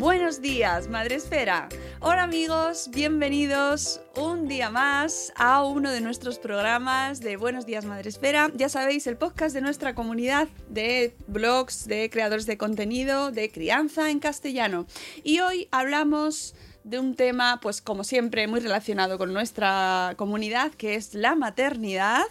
[0.00, 1.68] Buenos días, Madre Esfera.
[2.00, 8.08] Hola amigos, bienvenidos un día más a uno de nuestros programas de Buenos días, Madre
[8.08, 8.50] Esfera.
[8.54, 14.10] Ya sabéis, el podcast de nuestra comunidad de blogs, de creadores de contenido, de crianza
[14.10, 14.86] en castellano.
[15.22, 20.94] Y hoy hablamos de un tema, pues como siempre, muy relacionado con nuestra comunidad, que
[20.94, 22.24] es la maternidad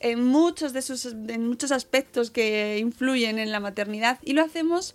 [0.00, 4.94] en muchos de sus en muchos aspectos que influyen en la maternidad y lo hacemos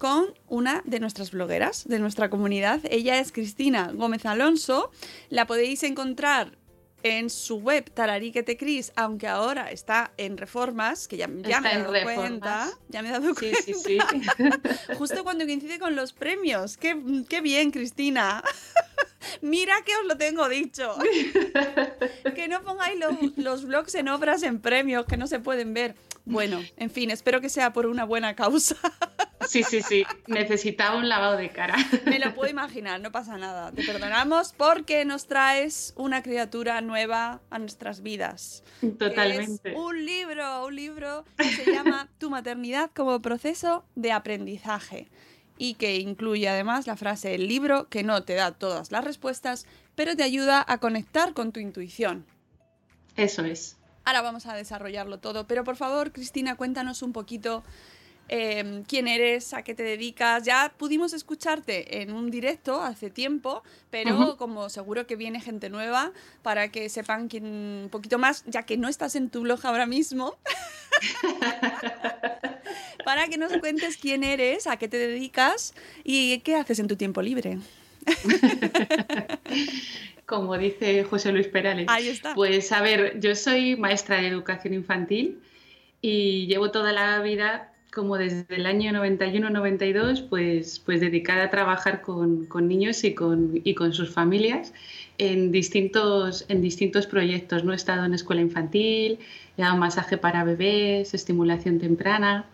[0.00, 2.80] con una de nuestras blogueras de nuestra comunidad.
[2.90, 4.90] Ella es Cristina Gómez Alonso.
[5.28, 6.56] La podéis encontrar
[7.02, 11.92] en su web Tarariquete Cris, aunque ahora está en reformas, que ya, me he dado
[11.92, 12.14] reformas.
[12.14, 12.70] cuenta.
[12.88, 13.62] Ya me he dado Sí, cuenta.
[13.62, 13.98] sí, sí.
[14.98, 16.78] Justo cuando coincide con los premios.
[16.78, 18.42] Qué, qué bien, Cristina.
[19.42, 20.96] Mira que os lo tengo dicho.
[22.34, 25.94] que no pongáis los, los blogs en obras en premios que no se pueden ver.
[26.24, 28.76] Bueno, en fin, espero que sea por una buena causa.
[29.46, 30.04] Sí, sí, sí.
[30.26, 31.74] Necesitaba un lavado de cara.
[32.04, 33.72] Me lo puedo imaginar, no pasa nada.
[33.72, 38.62] Te perdonamos porque nos traes una criatura nueva a nuestras vidas.
[38.82, 39.74] es Totalmente.
[39.74, 45.08] un libro, un libro que se llama Tu maternidad como proceso de aprendizaje
[45.56, 49.66] y que incluye además la frase el libro que no te da todas las respuestas,
[49.94, 52.24] pero te ayuda a conectar con tu intuición.
[53.16, 53.76] Eso es.
[54.04, 57.62] Ahora vamos a desarrollarlo todo, pero por favor, Cristina, cuéntanos un poquito
[58.32, 60.44] eh, quién eres, a qué te dedicas.
[60.44, 66.12] Ya pudimos escucharte en un directo hace tiempo, pero como seguro que viene gente nueva
[66.42, 69.86] para que sepan quién, un poquito más, ya que no estás en tu blog ahora
[69.86, 70.36] mismo.
[73.04, 75.74] para que nos cuentes quién eres, a qué te dedicas
[76.04, 77.58] y qué haces en tu tiempo libre.
[80.24, 81.86] Como dice José Luis Perales.
[81.88, 82.36] Ahí está.
[82.36, 85.40] Pues a ver, yo soy maestra de educación infantil
[86.00, 92.02] y llevo toda la vida, como desde el año 91-92, pues, pues dedicada a trabajar
[92.02, 94.72] con, con niños y con, y con sus familias
[95.18, 97.64] en distintos, en distintos proyectos.
[97.64, 97.72] ¿no?
[97.72, 99.18] He estado en escuela infantil,
[99.56, 102.46] he dado masaje para bebés, estimulación temprana.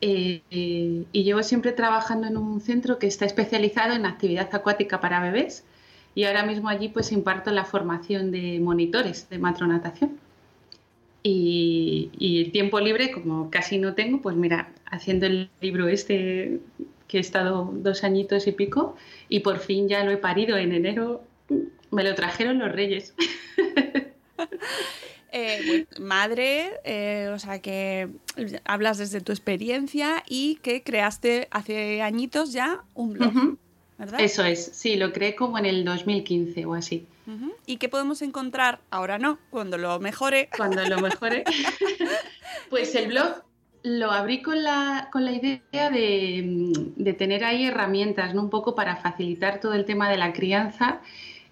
[0.00, 5.00] eh, eh, y llevo siempre trabajando en un centro que está especializado en actividad acuática
[5.00, 5.64] para bebés
[6.14, 10.21] y ahora mismo allí pues imparto la formación de monitores de matronatación.
[11.22, 16.60] Y, y el tiempo libre, como casi no tengo, pues mira, haciendo el libro este
[17.12, 18.96] que he estado dos añitos y pico
[19.28, 21.22] y por fin ya lo he parido en enero,
[21.90, 23.14] me lo trajeron los reyes.
[25.34, 28.10] Eh, madre, eh, o sea que
[28.64, 33.56] hablas desde tu experiencia y que creaste hace añitos ya un blog.
[34.02, 34.20] ¿Verdad?
[34.20, 37.06] Eso es, sí, lo creé como en el 2015 o así.
[37.66, 38.80] ¿Y qué podemos encontrar?
[38.90, 40.48] Ahora no, cuando lo mejore.
[40.56, 41.44] Cuando lo mejore.
[42.70, 43.44] pues el blog,
[43.84, 48.42] lo abrí con la, con la idea de, tener ahí herramientas, ¿no?
[48.42, 51.00] Un poco para facilitar todo el tema de la crianza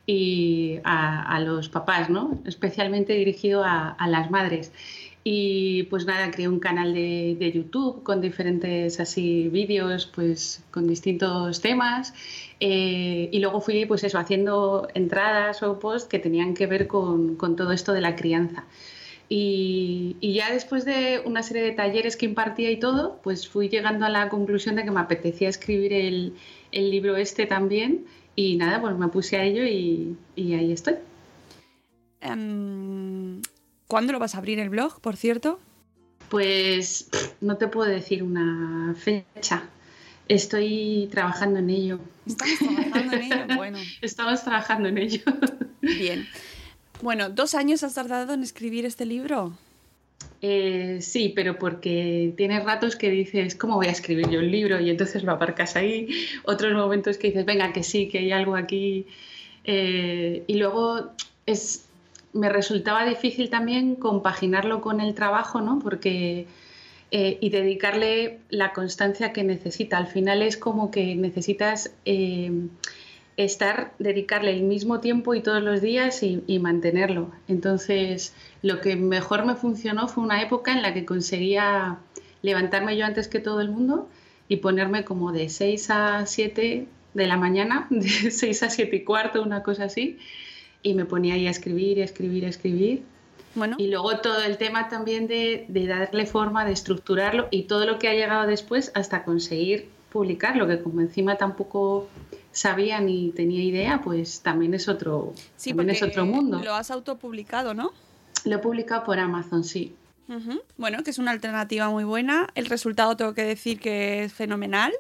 [0.04, 2.36] y a, los papás, ¿no?
[2.44, 4.72] Especialmente dirigido a, las madres.
[5.22, 11.60] Y pues nada, creé un canal de, YouTube con diferentes así vídeos, pues con distintos
[11.60, 12.14] temas.
[12.60, 17.36] Eh, y luego fui pues eso, haciendo entradas o posts que tenían que ver con,
[17.36, 18.64] con todo esto de la crianza.
[19.32, 24.04] Y, ya después de una serie de talleres que impartía y todo, pues fui llegando
[24.04, 26.34] a la conclusión de que me apetecía escribir el,
[26.72, 28.06] libro este también.
[28.34, 30.94] Y nada, pues me puse a ello y, ahí estoy.
[32.20, 33.40] Em,
[33.90, 35.58] ¿Cuándo lo vas a abrir el blog, por cierto?
[36.28, 37.08] Pues
[37.40, 39.64] no te puedo decir una fecha.
[40.28, 41.98] Estoy trabajando en ello.
[42.24, 43.78] Estamos trabajando en ello, bueno.
[44.00, 45.22] Estamos trabajando en ello.
[45.82, 46.28] Bien.
[47.02, 49.58] Bueno, ¿dos años has tardado en escribir este libro?
[50.40, 54.78] Eh, sí, pero porque tienes ratos que dices, ¿cómo voy a escribir yo un libro?
[54.78, 56.06] Y entonces lo aparcas ahí.
[56.44, 59.08] Otros momentos que dices, venga, que sí, que hay algo aquí.
[59.64, 61.10] Eh, y luego
[61.44, 61.89] es,
[62.32, 65.78] me resultaba difícil también compaginarlo con el trabajo, ¿no?
[65.78, 66.46] Porque,
[67.10, 69.98] eh, y dedicarle la constancia que necesita.
[69.98, 71.92] Al final es como que necesitas
[73.44, 77.30] estar, dedicarle el mismo tiempo y todos los días y, mantenerlo.
[77.48, 81.98] Entonces, lo que mejor me funcionó fue una época en la que conseguía
[82.42, 84.08] levantarme yo antes que todo el mundo
[84.48, 89.04] y ponerme como de 6 a 7 de la mañana, de 6 a 7 y
[89.04, 90.18] cuarto, una cosa así,
[90.82, 93.02] y me ponía ahí a escribir, a escribir, a escribir.
[93.54, 93.76] Bueno.
[93.78, 97.98] Y luego todo el tema también de, de darle forma, de estructurarlo y todo lo
[97.98, 102.08] que ha llegado después hasta conseguir publicarlo, que como encima tampoco
[102.52, 105.34] sabía ni tenía idea, pues también es otro,
[105.64, 106.60] también es otro mundo.
[106.62, 107.92] Lo has autopublicado, ¿no?
[108.44, 109.94] Lo he publicado por Amazon, sí.
[110.76, 112.46] Bueno, que es una alternativa muy buena.
[112.54, 114.92] El resultado tengo que decir que es fenomenal.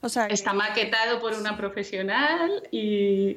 [0.00, 3.36] O sea, está maquetado por una profesional y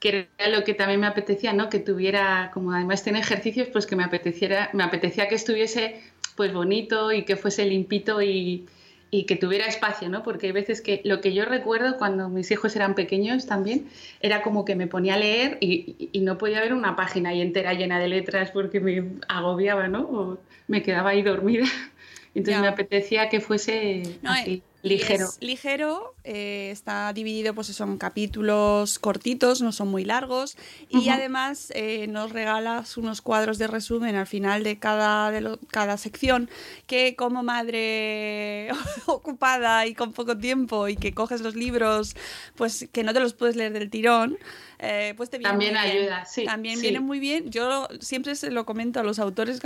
[0.00, 1.68] que era lo que también me apetecía, ¿no?
[1.68, 6.00] Que tuviera, como además tiene ejercicios, pues que me apeteciera, me apetecía que estuviese
[6.36, 8.66] pues bonito y que fuese limpito y,
[9.10, 10.22] y que tuviera espacio, ¿no?
[10.22, 13.88] Porque hay veces que lo que yo recuerdo cuando mis hijos eran pequeños también
[14.20, 17.74] era como que me ponía a leer y, no podía ver una página ahí entera
[17.74, 20.02] llena de letras porque me agobiaba, ¿no?
[20.02, 20.38] O
[20.68, 21.64] me quedaba ahí dormida.
[22.34, 24.62] Entonces me apetecía que fuese así.
[24.82, 25.28] Ligero.
[25.40, 30.56] ligero, eh, está dividido pues son capítulos cortitos, no son muy largos
[30.88, 35.98] y además eh, nos regalas unos cuadros de resumen al final de cada, de cada
[35.98, 36.48] sección
[36.86, 38.70] que como madre
[39.06, 42.16] ocupada y con poco tiempo y que coges los libros
[42.56, 44.38] pues que no te los puedes leer del tirón,
[44.80, 46.44] eh, pues te viene También ayuda, sí.
[46.44, 47.50] También viene muy bien.
[47.50, 49.60] Yo siempre se lo comento a los autores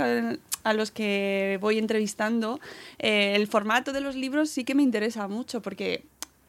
[0.63, 2.59] a los que voy entrevistando,
[2.99, 6.03] el formato de los libros sí que me interesa mucho porque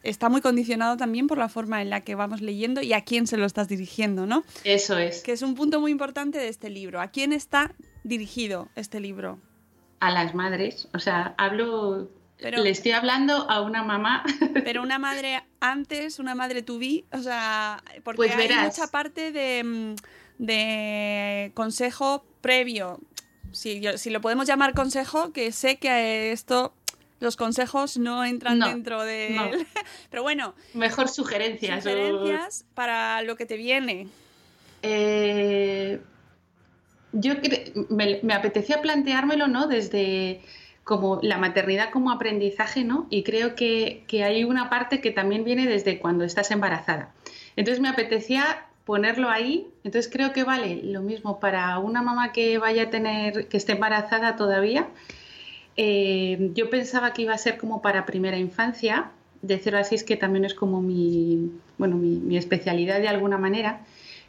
[0.09, 3.27] está muy condicionado también por la forma en la que vamos leyendo y a quién
[3.27, 4.45] se lo estás dirigiendo, ¿no?
[4.65, 5.23] Eso es.
[5.23, 7.01] Que es un punto muy importante de este libro.
[7.01, 7.75] ¿A quién está
[8.05, 9.39] dirigido este libro?
[10.01, 10.89] A las madres.
[10.95, 12.11] O sea, hablo.
[12.39, 14.23] Le estoy hablando a una mamá.
[14.65, 19.65] Pero una madre antes, una madre be, o sea, porque pues hay mucha parte de,
[19.65, 19.95] mm,
[20.39, 23.01] de consejo previo.
[23.53, 26.75] Si, si lo podemos llamar consejo, que sé que esto
[27.21, 29.67] los consejos no entran dentro de...
[30.11, 30.55] Pero bueno.
[30.75, 31.85] Mejor sugerencias.
[31.85, 34.09] Sugerencias para lo que te viene.
[34.83, 35.99] Eh,
[37.13, 37.35] yo
[37.89, 39.67] me, me, apetecía planteármelo, ¿no?
[39.67, 40.43] Desde
[40.87, 43.07] como la maternidad como aprendizaje, ¿no?
[43.11, 47.13] Y creo que, que hay una parte que también viene desde cuando estás embarazada.
[47.57, 49.67] Entonces me apetecía ponerlo ahí.
[49.85, 53.73] Entonces creo que vale lo mismo para una mamá que vaya a tener, que esté
[53.73, 54.89] embarazada todavía,
[55.77, 59.11] eh, yo pensaba que iba a ser como para primera infancia,
[59.43, 63.85] decirlo así es que también es como mi, bueno, mi, especialidad de alguna manera,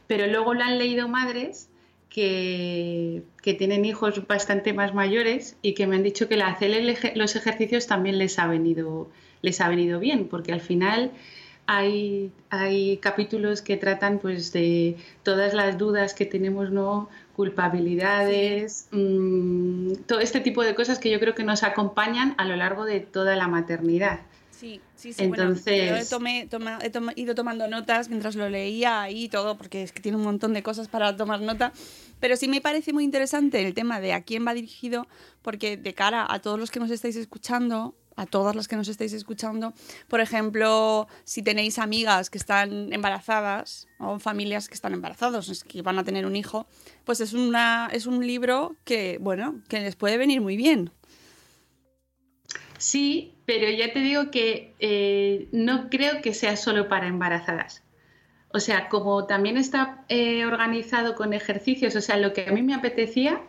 [0.08, 1.70] pero luego lo han leído madres
[2.10, 6.72] que, que, tienen hijos bastante más mayores y que me han dicho que el hacer
[7.16, 9.10] los ejercicios también les ha venido,
[9.42, 11.12] les ha venido bien, porque al final
[11.68, 17.10] hay, hay capítulos que tratan pues de todas las dudas que tenemos ¿no?
[17.36, 22.56] culpabilidades, mm, todo este tipo de cosas que yo creo que nos acompañan a lo
[22.56, 24.22] largo de toda la maternidad.
[24.60, 25.24] Sí, sí, sí.
[25.24, 26.10] Entonces...
[26.10, 30.24] Bueno, he, ido tomando notas mientras lo leía y todo, porque es que tiene un
[30.24, 31.74] montón de cosas para tomar nota.
[32.20, 35.08] Pero sí me parece muy interesante el tema de a quién va dirigido,
[35.44, 38.88] porque de cara a todos los que nos estáis escuchando, a todas las que nos
[38.88, 39.74] estáis escuchando.
[40.08, 46.00] Por ejemplo, si tenéis amigas que están embarazadas o familias que están embarazados, que van
[46.00, 46.68] a tener un hijo,
[47.06, 50.92] pues es, una, es un libro que, bueno, que les puede venir muy bien.
[52.78, 57.84] Sí, pero ya te digo que eh, no creo que sea solo para embarazadas.
[58.50, 62.62] O sea, como también está eh, organizado con ejercicios, o sea, lo que a mí
[62.62, 63.42] me apetecía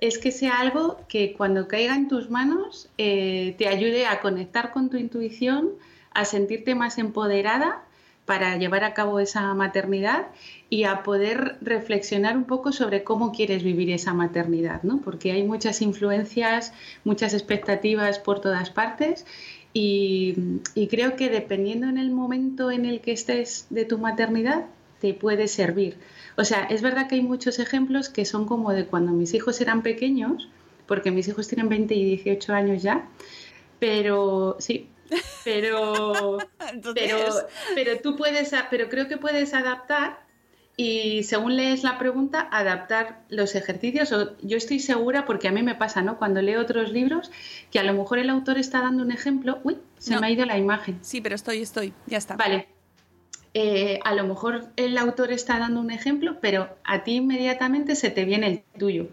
[0.00, 4.70] es que sea algo que cuando caiga en tus manos eh, te ayude a conectar
[4.72, 5.70] con tu intuición,
[6.12, 7.84] a sentirte más empoderada
[8.24, 10.26] para llevar a cabo esa maternidad
[10.74, 15.00] y a poder reflexionar un poco sobre cómo quieres vivir esa maternidad, ¿no?
[15.00, 16.72] Porque hay muchas influencias,
[17.04, 19.24] muchas expectativas por todas partes
[19.72, 20.34] y,
[20.90, 24.64] creo que dependiendo en el momento en el que estés de tu maternidad,
[25.00, 25.96] te puede servir.
[26.36, 29.60] O sea, es verdad que hay muchos ejemplos que son como de cuando mis hijos
[29.60, 30.48] eran pequeños,
[30.88, 33.06] porque mis hijos tienen 20 y 18 años ya,
[33.78, 34.88] pero sí,
[35.44, 36.38] pero,
[37.76, 40.23] pero, tú puedes, pero creo que puedes adaptar
[40.76, 44.12] y según lees la pregunta, adaptar los ejercicios.
[44.42, 46.18] yo estoy segura, porque a mí me pasa, ¿no?
[46.18, 47.30] Cuando leo otros libros,
[47.70, 49.60] que a lo mejor el autor está dando un ejemplo.
[49.62, 50.98] Uy, se me ha ido la imagen.
[51.02, 52.36] Sí, pero estoy, estoy, ya está.
[52.36, 52.66] Vale.
[53.56, 58.10] Eh, a lo mejor el autor está dando un ejemplo, pero a ti inmediatamente se
[58.10, 59.08] te viene el tuyo,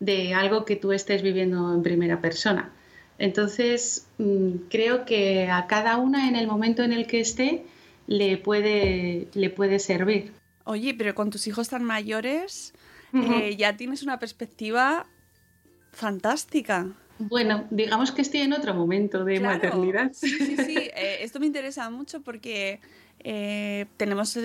[0.00, 2.72] de algo que tú estés viviendo en primera persona.
[3.18, 7.64] Entonces, mm, creo que a cada una en el momento en el que esté
[8.08, 10.32] le puede, le puede servir.
[10.64, 12.72] Oye, pero con tus hijos tan mayores
[13.12, 15.06] eh, ya tienes una perspectiva
[15.92, 16.88] fantástica.
[17.18, 20.10] Bueno, digamos que estoy en otro momento de maternidad.
[20.12, 20.76] Sí, sí, sí.
[20.94, 22.80] Eh, esto me interesa mucho porque
[23.20, 24.36] eh, tenemos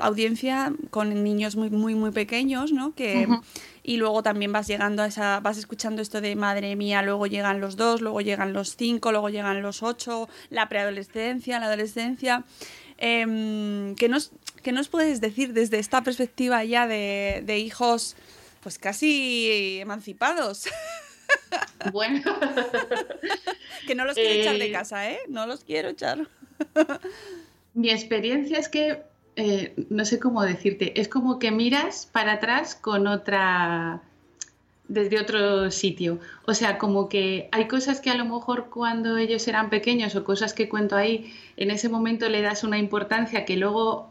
[0.00, 2.94] audiencia con niños muy, muy, muy pequeños, ¿no?
[2.94, 3.26] Que,
[3.82, 7.60] Y luego también vas llegando a esa, vas escuchando esto de madre mía, luego llegan
[7.60, 12.44] los dos, luego llegan los cinco, luego llegan los ocho, la preadolescencia, la adolescencia.
[12.98, 14.32] Em, ¿qué, nos,
[14.64, 18.16] nos puedes decir desde esta perspectiva ya de, de hijos
[18.62, 20.66] pues casi emancipados?
[21.92, 22.22] Bueno.
[23.86, 25.18] que no los quiero echar de eh, casa, ¿eh?
[25.28, 26.28] No los quiero echar.
[27.74, 29.02] Mi experiencia es que
[29.36, 34.02] eh, no sé cómo decirte, es como que miras para atrás con otra,
[34.88, 36.18] desde otro sitio.
[36.44, 40.24] O sea, como que hay cosas que a lo mejor cuando ellos eran pequeños o
[40.24, 44.10] cosas que cuento ahí, en ese momento le das una importancia que luego,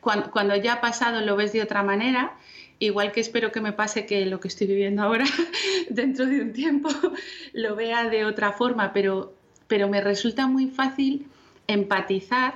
[0.00, 2.36] cuando, ya ha pasado, lo ves de otra manera.
[2.78, 5.24] Igual que espero que me pase que lo que estoy viviendo ahora,
[5.88, 6.88] dentro de un tiempo,
[7.52, 9.32] lo vea de otra forma, pero,
[9.68, 11.26] pero me resulta muy fácil
[11.68, 12.54] empatizar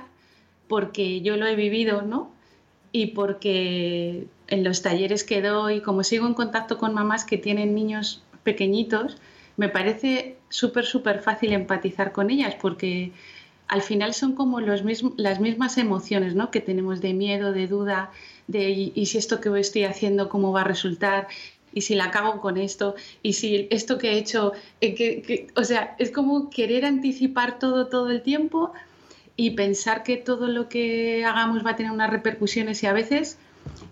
[0.67, 2.31] porque yo lo he vivido, ¿no?
[2.91, 7.75] Y porque en los talleres que doy, como sigo en contacto con mamás que tienen
[7.75, 9.17] niños pequeñitos,
[9.57, 13.11] me parece súper, súper fácil empatizar con ellas porque
[13.67, 14.83] al final son como los
[15.17, 16.51] las mismas emociones ¿no?
[16.51, 18.11] que tenemos de miedo, de duda,
[18.47, 21.27] de y, si esto que estoy haciendo, cómo va a resultar,
[21.73, 25.95] y si la cago con esto, y si esto que he hecho, eh, o sea,
[25.99, 28.71] es como querer anticipar todo todo el tiempo
[29.35, 33.37] y pensar que todo lo que hagamos va a tener unas repercusiones y a veces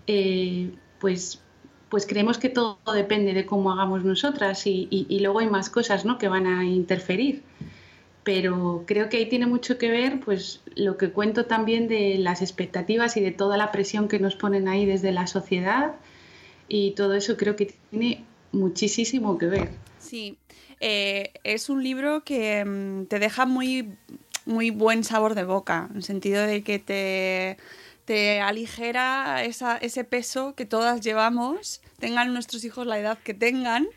[0.06, 1.40] eh, pues,
[1.88, 6.18] pues creemos que todo depende de cómo hagamos nosotras y, luego hay más cosas ¿no?
[6.18, 7.42] que van a interferir.
[8.24, 12.42] Pero creo que ahí tiene mucho que ver pues, lo que cuento también de las
[12.42, 15.94] expectativas y de toda la presión que nos ponen ahí desde la sociedad
[16.68, 19.70] y todo eso creo que tiene muchísimo que ver.
[20.00, 20.36] Sí,
[20.80, 23.94] eh, es un libro que mm, te deja muy
[24.46, 27.58] muy buen sabor de boca, en sentido de que te,
[28.06, 33.88] te aligera ese peso que todas llevamos, tengan nuestros hijos la edad que tengan.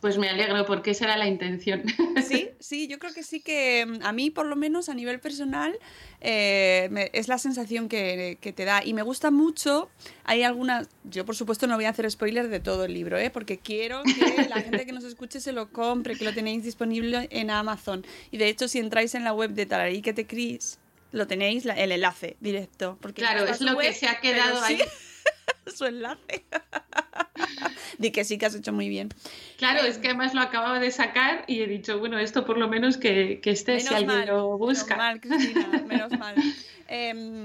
[0.00, 1.82] Pues me alegro porque esa era la intención.
[2.26, 5.20] Sí, sí, yo creo que sí que mm, a mí por lo menos a nivel
[5.20, 5.76] personal
[6.20, 8.84] eh, es la sensación que, te da.
[8.84, 9.90] Y me gusta mucho,
[10.24, 13.30] hay algunas, yo por supuesto no voy a hacer spoiler de todo el libro, ¿eh?
[13.30, 17.26] porque quiero que la gente que nos escuche se lo compre, que lo tenéis disponible
[17.30, 18.06] en Amazon.
[18.30, 20.78] Y de hecho si entráis en la web de Talariquete Cris,
[21.12, 22.98] lo tenéis el enlace directo.
[23.00, 24.80] Porque claro, es lo que se ha quedado ahí.
[25.74, 26.44] su enlace.
[27.98, 29.10] Di que sí que has hecho muy bien.
[29.58, 32.68] Claro, es que además lo acababa de sacar y he dicho, bueno, esto por lo
[32.68, 34.96] menos que, que esté si alguien lo busca.
[34.96, 36.34] Menos mal, Cristina, menos mal.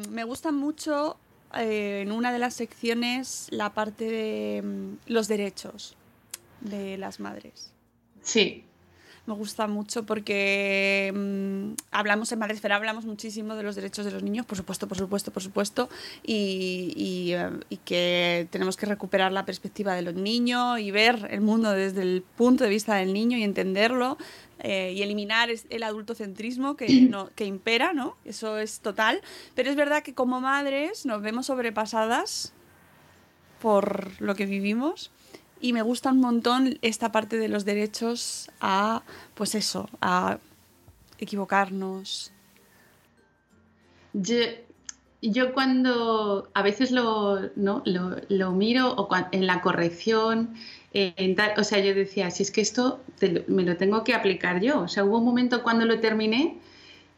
[0.10, 1.18] Me gusta mucho
[1.56, 5.96] eh, en una de las secciones la parte de mm, los derechos
[6.62, 7.72] de las madres.
[8.22, 8.65] Sí,
[9.26, 14.24] me gusta mucho porque mm, hablamos en Madresfera, hablamos muchísimo de los derechos de los
[14.24, 15.90] niños, por supuesto, por supuesto, por supuesto,
[16.24, 21.42] y, eh, y, que tenemos que recuperar la perspectiva de los niños y ver el
[21.42, 24.18] mundo desde el punto de vista del niño y entenderlo.
[24.60, 28.16] Eh, y eliminar el adultocentrismo que, no, que impera, ¿no?
[28.24, 29.22] Eso es total.
[29.54, 32.54] Pero es verdad que como madres nos vemos sobrepasadas
[33.62, 35.12] por lo que vivimos
[35.60, 40.38] y me gusta un montón esta parte de los derechos a, pues eso, a
[41.18, 42.32] equivocarnos.
[45.22, 47.84] Yo, cuando a veces lo, ¿no?
[47.86, 50.54] lo, miro o en la corrección,
[51.58, 53.02] o sea, yo decía, si es que esto
[53.48, 54.82] me lo tengo que aplicar yo.
[54.82, 56.60] O sea, hubo un momento cuando lo terminé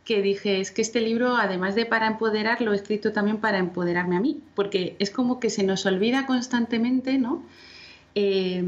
[0.05, 3.57] que dije, es que este libro, además de para empoderar, lo he escrito también para
[3.57, 7.43] empoderarme a mí, porque es como que se nos olvida constantemente, ¿no?
[8.19, 8.63] Eh,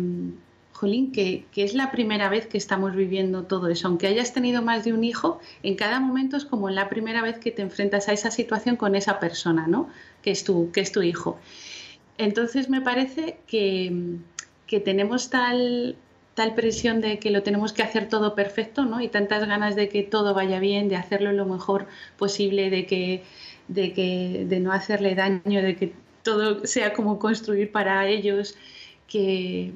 [0.73, 3.87] jolín, que, es la primera vez que estamos viviendo todo eso.
[3.87, 7.39] Aunque hayas tenido más de un hijo, en cada momento es como la primera vez
[7.39, 9.89] que te enfrentas a esa situación con esa persona, ¿no?
[10.21, 11.39] Que es tu, que es tu hijo.
[12.19, 14.19] Entonces me parece que,
[14.85, 15.95] tenemos tal,
[16.35, 19.01] tal presión de que lo tenemos que hacer todo perfecto, ¿no?
[19.01, 21.87] Y tantas ganas de que todo vaya bien, de hacerlo lo mejor
[22.17, 23.23] posible, de que,
[23.67, 25.91] de que, de no hacerle daño, de que
[26.23, 28.55] todo sea como construir para ellos,
[29.09, 29.73] que,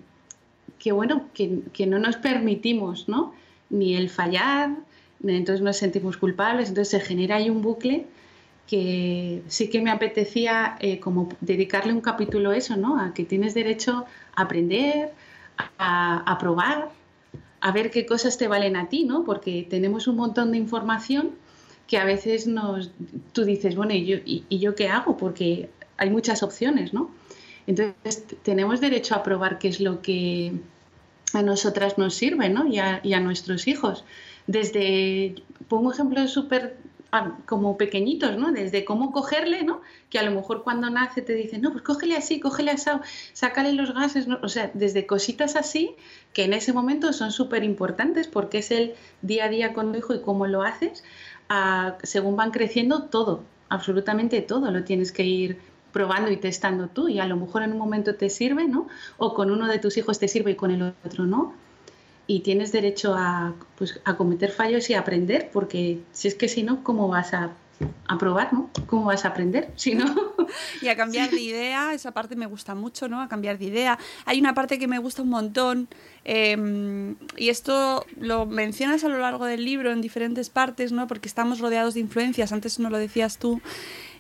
[0.92, 3.34] bueno, que, no nos permitimos, ¿no?
[3.70, 4.76] Ni el fallar,
[5.24, 8.06] entonces nos sentimos culpables, entonces se genera ahí un bucle
[8.68, 13.00] que sí que me apetecía eh, como dedicarle un capítulo a eso, ¿no?
[13.00, 15.12] A que tienes derecho a aprender,
[15.78, 16.90] a, probar,
[17.62, 19.24] a ver qué cosas te valen a ti, ¿no?
[19.24, 21.32] Porque tenemos un montón de información
[21.88, 22.92] que a veces nos,
[23.34, 25.18] tú dices, bueno, ¿y yo, y, yo qué hago?
[25.18, 27.12] Porque hay muchas opciones, ¿no?
[27.68, 30.54] Entonces tenemos derecho a probar qué es lo que
[31.34, 32.68] a nosotras nos sirve, ¿no?
[32.68, 34.06] Y a, a nuestros hijos.
[34.48, 35.36] Desde,
[35.68, 36.78] pongo ejemplos súper
[37.46, 38.52] como pequeñitos, ¿no?
[38.52, 39.82] Desde cómo cogerle, ¿no?
[40.10, 42.90] Que a lo mejor cuando nace te dicen, no, pues cógele así, cógele así,
[43.34, 44.40] sácale los gases, ¿no?
[44.42, 45.96] O sea, desde cositas así
[46.34, 50.00] que en ese momento son súper importantes porque es el día a día con tu
[50.00, 51.04] hijo y cómo lo haces,
[52.02, 55.58] según van creciendo todo, absolutamente todo, lo tienes que ir
[55.94, 58.88] probando y testando tú y a lo mejor en un momento te sirve, ¿no?
[59.18, 61.54] O con uno de tus hijos te sirve y con el otro no
[62.28, 66.48] y tienes derecho a, pues, a cometer fallos y a aprender, porque si es que
[66.48, 67.52] si no, ¿cómo vas a,
[68.08, 68.70] a probar, no?
[68.88, 70.06] ¿Cómo vas a aprender si no?
[70.82, 73.22] y a cambiar de idea, esa parte me gusta mucho, ¿no?
[73.22, 74.00] A cambiar de idea.
[74.26, 75.90] Hay una parte que me gusta un montón,
[76.24, 81.08] em, y esto lo mencionas a lo largo del libro en diferentes partes, ¿no?
[81.08, 83.62] Porque estamos rodeados de influencias, antes no lo decías tú.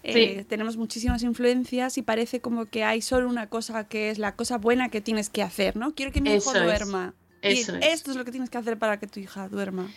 [0.03, 4.35] Eh, tenemos muchísimas influencias y parece como que hay solo una cosa que es la
[4.35, 5.95] cosa buena que tienes que hacer, ¿no?
[5.95, 7.13] Quiero que mi hijo duerma.
[7.41, 7.85] Eso es.
[7.87, 9.89] Esto es lo que tienes que hacer para que tu hija duerma.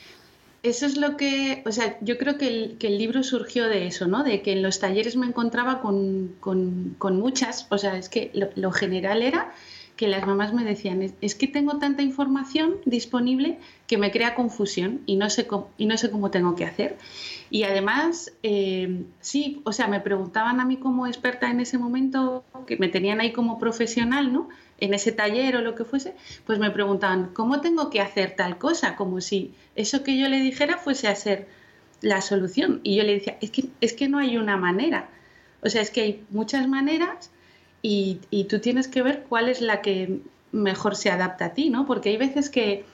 [0.62, 3.86] Eso es lo que, o sea, yo creo que el, que el libro surgió de
[3.86, 4.24] eso, ¿no?
[4.24, 8.32] De que en los talleres me encontraba con, con, con muchas, o sea, es que
[8.34, 9.52] lo, general era
[9.96, 15.00] que las mamás me decían, es, que tengo tanta información disponible que me crea confusión
[15.06, 16.98] y no sé cómo, y no sé cómo tengo que hacer.
[17.48, 22.44] Y además, eh, sí, o sea, me preguntaban a mí como experta en ese momento,
[22.66, 24.48] que me tenían ahí como profesional, ¿no?
[24.78, 28.58] en ese taller o lo que fuese, pues me preguntaban, ¿cómo tengo que hacer tal
[28.58, 28.96] cosa?
[28.96, 31.48] Como si eso que yo le dijera fuese a ser
[32.02, 32.80] la solución.
[32.82, 35.08] Y yo le decía, es que, es que no hay una manera.
[35.62, 37.30] O sea, es que hay muchas maneras
[37.88, 40.20] y, tú tienes que ver cuál es la que
[40.50, 41.86] mejor se adapta a ti, ¿no?
[41.86, 42.84] Porque hay veces que,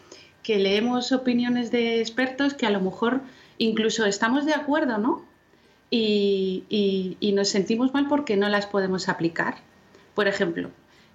[0.46, 3.22] leemos opiniones de expertos que a lo mejor
[3.58, 5.24] incluso estamos de acuerdo, ¿no?
[5.90, 9.56] y, nos sentimos mal porque no las podemos aplicar.
[10.14, 10.70] Por ejemplo,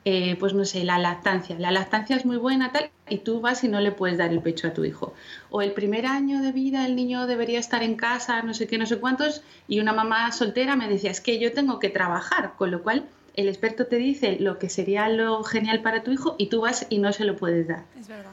[0.06, 1.60] eh, pues no sé, la lactancia.
[1.60, 4.42] La lactancia es muy buena tal y tú vas y no le puedes dar el
[4.42, 5.14] pecho a tu hijo.
[5.52, 8.78] O el primer año de vida el niño debería estar en casa, no sé qué,
[8.80, 12.54] no sé cuántos, y una mamá soltera me decía, es que yo tengo que trabajar,
[12.58, 13.06] con lo cual
[13.38, 16.88] el experto te dice lo que sería lo genial para tu hijo y tú vas
[16.90, 17.86] y no se lo puedes dar.
[17.98, 18.32] Es verdad.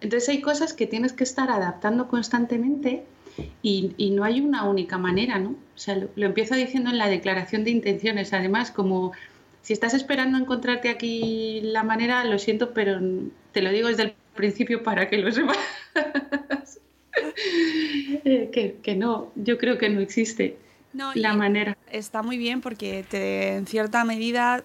[0.00, 3.04] Entonces hay cosas que tienes que estar adaptando constantemente
[3.62, 5.50] y, no hay una única manera, ¿no?
[5.50, 9.12] O sea, lo empiezo diciendo en la declaración de intenciones, además, como
[9.62, 13.00] si estás esperando encontrarte aquí la manera, lo siento, pero
[13.52, 15.58] te lo digo desde el principio para que lo sepas.
[18.24, 20.56] Eh, que, no, yo creo que no existe
[20.92, 21.76] la manera.
[21.90, 24.64] Está muy bien porque te, en cierta medida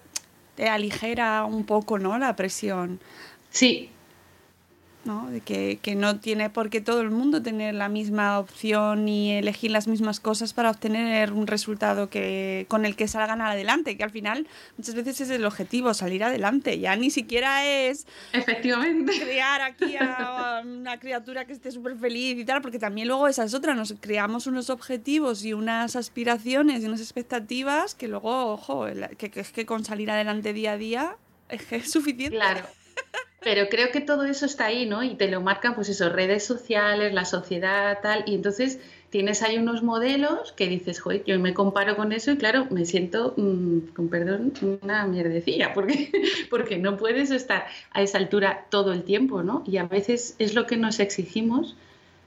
[0.56, 2.18] te aligera un poco ¿no?
[2.18, 3.00] la presión.
[3.50, 3.90] Sí,
[5.04, 5.30] ¿no?
[5.30, 9.32] De que, que, no tiene por qué todo el mundo tener la misma opción ni
[9.32, 14.04] elegir las mismas cosas para obtener un resultado que, con el que salgan adelante, que
[14.04, 16.78] al final muchas veces es el objetivo, salir adelante.
[16.78, 22.44] Ya ni siquiera es efectivamente crear aquí a una criatura que esté súper feliz y
[22.44, 26.86] tal, porque también luego esa es otra, nos creamos unos objetivos y unas aspiraciones y
[26.86, 28.86] unas expectativas que luego, ojo,
[29.18, 31.16] que, que es que con salir adelante día a día
[31.48, 32.36] es que es suficiente.
[32.36, 32.66] Claro.
[33.44, 35.02] Pero creo que todo eso está ahí, ¿no?
[35.02, 38.24] Y te lo marcan, pues eso, redes sociales, la sociedad, tal.
[38.26, 38.80] Y entonces
[39.10, 42.84] tienes ahí unos modelos que dices, joder, yo me comparo con eso y claro, me
[42.84, 44.52] siento, mm, con perdón,
[44.82, 46.10] una mierdecilla, porque,
[46.50, 49.62] porque no puedes estar a esa altura todo el tiempo, ¿no?
[49.66, 51.76] Y a veces es lo que nos exigimos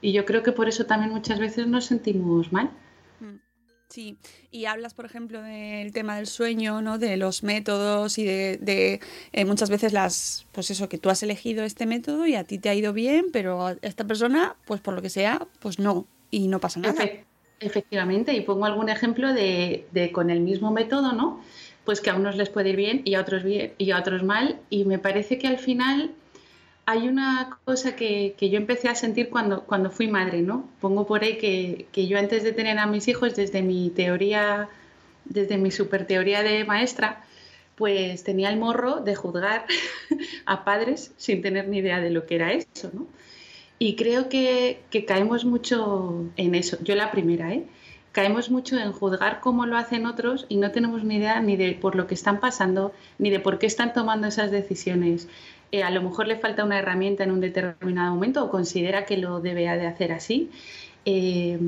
[0.02, 2.70] y yo creo que por eso también muchas veces nos sentimos mal.
[3.90, 4.18] Sí,
[4.52, 6.98] y hablas, por ejemplo, del tema del sueño, ¿no?
[6.98, 9.00] De los métodos y de,
[9.32, 12.60] eh, muchas veces las, pues eso, que tú has elegido este método y a ti
[12.60, 16.06] te ha ido bien, pero a esta persona, pues por lo que sea, pues no,
[16.32, 17.02] y no pasa nada.
[17.62, 21.42] efectivamente, y pongo algún ejemplo de, de, con el mismo método, ¿no?
[21.86, 24.22] Pues que a unos les puede ir bien y a otros bien y a otros
[24.22, 26.14] mal, y me parece que al final
[26.90, 30.70] hay una cosa que, yo empecé a sentir cuando, cuando fui madre, ¿no?
[30.80, 34.70] Pongo por ahí que, yo antes de tener a mis hijos, desde mi teoría,
[35.26, 37.26] desde mi super teoría de maestra,
[37.76, 39.66] pues tenía el morro de juzgar
[40.46, 43.06] a padres sin tener ni idea de lo que era eso, ¿no?
[43.80, 46.78] Y creo que, que caemos mucho en eso.
[46.82, 47.66] Yo la primera, ¿eh?
[48.18, 51.74] caemos mucho en juzgar cómo lo hacen otros y no tenemos ni idea ni de
[51.74, 55.28] por lo que están pasando, ni de por qué están tomando esas decisiones,
[55.72, 59.18] eh, a lo mejor le falta una herramienta en un determinado momento o considera que
[59.18, 60.50] lo debe de hacer así.
[61.06, 61.60] Eh,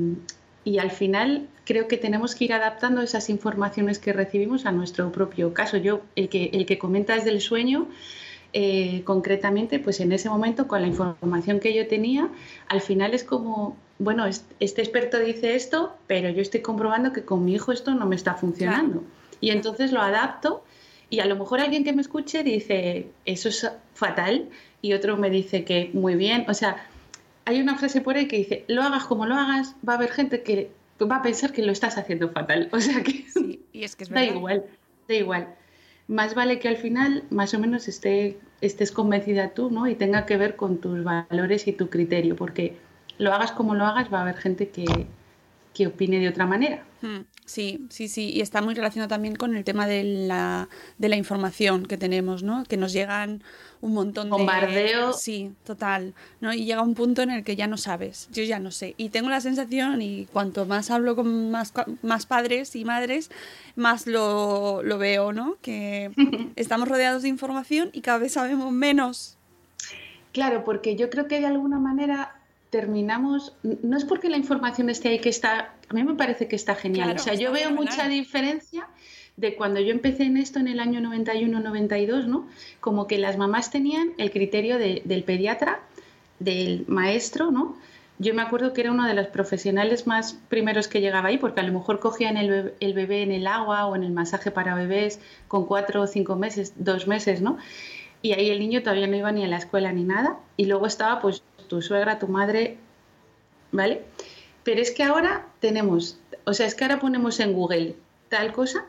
[0.64, 5.10] y al final creo que tenemos que ir adaptando esas informaciones que recibimos a nuestro
[5.12, 5.76] propio caso.
[5.76, 7.88] Yo, el que, el que comentas del sueño,
[8.52, 12.28] eh, concretamente, pues en ese momento, con la información que yo tenía,
[12.68, 17.44] al final es como, bueno, este experto dice esto, pero yo estoy comprobando que con
[17.44, 19.02] mi hijo esto no me está funcionando.
[19.40, 20.62] Y entonces lo adapto
[21.10, 24.48] y a lo mejor alguien que me escuche dice, eso es fatal,
[24.80, 26.46] y otro me dice que muy bien.
[26.48, 26.86] O sea,
[27.44, 30.10] hay una frase por ahí que dice, lo hagas como lo hagas, va a haber
[30.12, 30.70] gente que
[31.00, 32.68] va a pensar que lo estás haciendo fatal.
[32.72, 33.26] O sea que,
[33.72, 34.64] y es que da igual,
[35.08, 35.54] da igual.
[36.06, 39.88] Más vale que al final más o menos esté, estés convencida tú, ¿no?
[39.88, 42.76] Y tenga que ver con tus valores y tu criterio, porque
[43.18, 44.84] lo hagas como lo hagas, va a haber gente que,
[45.74, 46.84] que opine de otra manera.
[47.02, 51.08] Hmm, sí, sí, sí, y está muy relacionado también con el tema de la, de
[51.08, 52.64] la información que tenemos, ¿no?
[52.64, 53.42] Que nos llegan
[53.80, 54.30] un montón de...
[54.30, 55.12] Bombardeo.
[55.12, 56.52] Sí, total, ¿no?
[56.52, 58.94] Y llega un punto en el que ya no sabes, yo ya no sé.
[58.96, 63.30] Y tengo la sensación, y cuanto más hablo con más, más padres y madres,
[63.74, 65.56] más lo, lo veo, ¿no?
[65.60, 66.12] Que
[66.56, 69.36] estamos rodeados de información y cada vez sabemos menos.
[70.32, 72.39] Claro, porque yo creo que de alguna manera
[72.70, 76.56] terminamos, no es porque la información esté ahí que está, a mí me parece que
[76.56, 78.86] está genial, o sea, yo veo mucha diferencia
[79.36, 82.46] de cuando yo empecé en esto en el año 91-92, ¿no?
[82.80, 85.80] Como que las mamás tenían el criterio del pediatra,
[86.38, 87.76] del maestro, ¿no?
[88.18, 91.60] Yo me acuerdo que era uno de los profesionales más primeros que llegaba ahí, porque
[91.60, 94.74] a lo mejor cogían el el bebé en el agua o en el masaje para
[94.74, 97.56] bebés con cuatro o cinco meses, dos meses, ¿no?
[98.22, 100.36] Y ahí el niño todavía no iba ni a la escuela ni nada.
[100.58, 102.76] Y luego estaba pues tu suegra, tu madre,
[103.70, 104.02] ¿vale?
[104.64, 107.94] Pero es que ahora tenemos, o sea, es que ahora ponemos en Google
[108.28, 108.84] tal cosa,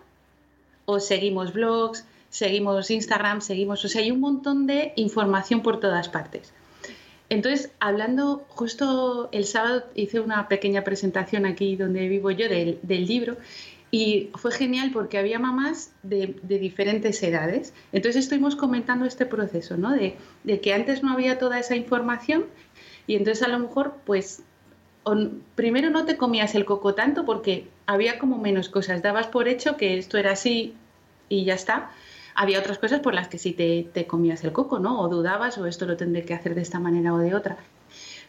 [0.86, 6.10] o seguimos blogs, seguimos Instagram, seguimos, o sea, hay un montón de información por todas
[6.10, 6.54] partes.
[7.30, 13.38] Entonces, hablando, justo el sábado hice una pequeña presentación aquí donde vivo yo del, libro
[13.92, 17.74] y fue genial porque había mamás de, diferentes edades.
[17.92, 19.92] Entonces estuvimos comentando este proceso, ¿no?
[19.92, 20.18] De,
[20.60, 22.48] que antes no había toda esa información
[23.08, 24.44] y entonces a lo mejor, pues,
[25.56, 29.78] primero no te comías el coco tanto porque había como menos cosas, dabas por hecho
[29.78, 30.76] que esto era así
[31.28, 31.92] y ya está.
[32.36, 35.02] Había otras cosas por las que sí te, te comías el coco, ¿no?
[35.02, 37.58] O dudabas o esto lo tendré que hacer de esta manera o de otra.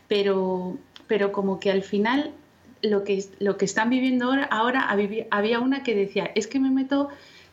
[0.09, 2.33] Pero, pero como que al final
[2.83, 4.89] lo que, lo que están viviendo ahora, ahora
[5.31, 7.09] había una que decía, es que me meto,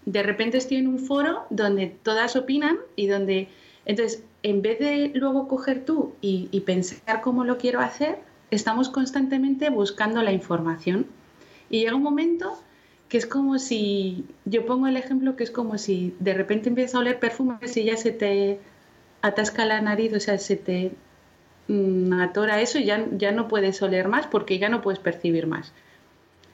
[0.06, 3.48] de repente estoy en un foro donde todas opinan y donde,
[3.86, 8.20] entonces, en vez de luego coger tú y, pensar cómo lo quiero hacer,
[8.52, 11.08] estamos constantemente buscando la información.
[11.70, 12.58] Y llega un momento
[13.10, 16.96] que es como si, yo pongo el ejemplo que es como si de repente empiezas
[16.96, 18.60] a oler perfumes y ya se te
[19.22, 20.92] atasca la nariz, o sea, se te
[21.68, 25.48] mm, atora eso y ya, ya no puedes oler más porque ya no puedes percibir
[25.48, 25.74] más.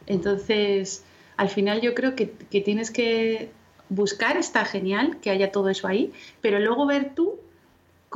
[0.07, 1.03] Entonces,
[1.37, 3.49] al final yo creo que, que tienes que
[3.89, 7.39] buscar, está genial que haya todo eso ahí, pero luego ver tú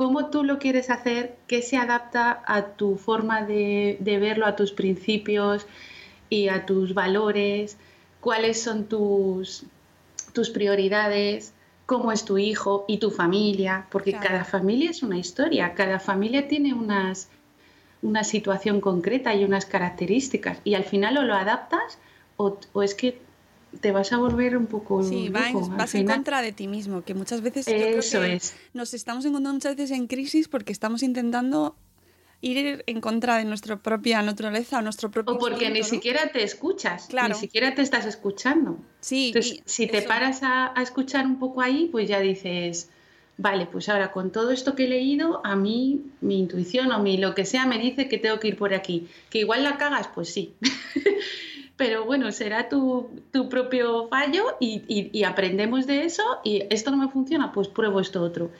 [0.00, 4.72] cómo tú lo quieres hacer, qué se adapta a tu forma de, verlo, a tus
[4.72, 5.66] principios
[6.30, 7.76] y a tus valores,
[8.18, 9.64] cuáles son tus,
[10.32, 11.52] tus prioridades,
[11.84, 16.48] cómo es tu hijo y tu familia, porque cada familia es una historia, cada familia
[16.48, 17.28] tiene unas,
[18.00, 20.62] una situación concreta y unas características.
[20.64, 21.98] Y al final o lo adaptas
[22.38, 23.20] o, o es que
[23.80, 25.02] te vas a volver un poco.
[25.02, 28.54] Sí, vas en contra de ti mismo, que muchas veces Eso es.
[28.74, 31.76] nos estamos encontrando muchas veces en crisis porque estamos intentando
[32.42, 36.42] ir en contra de nuestra propia naturaleza o nuestro propio O porque ni siquiera te
[36.42, 37.34] escuchas, Claro.
[37.34, 38.78] ni siquiera te estás escuchando.
[39.00, 42.88] Sí, Entonces, si te paras a, a escuchar un poco ahí, pues ya dices,
[43.36, 47.18] vale, pues ahora con todo esto que he leído, a mí mi intuición o mi
[47.18, 49.06] lo que sea me dice que tengo que ir por aquí.
[49.28, 50.54] Que igual la cagas, pues sí.
[51.80, 56.90] Pero bueno, será tu, tu propio fallo y, y- y aprendemos de eso y esto
[56.90, 58.50] no me funciona, pues pruebo esto otro.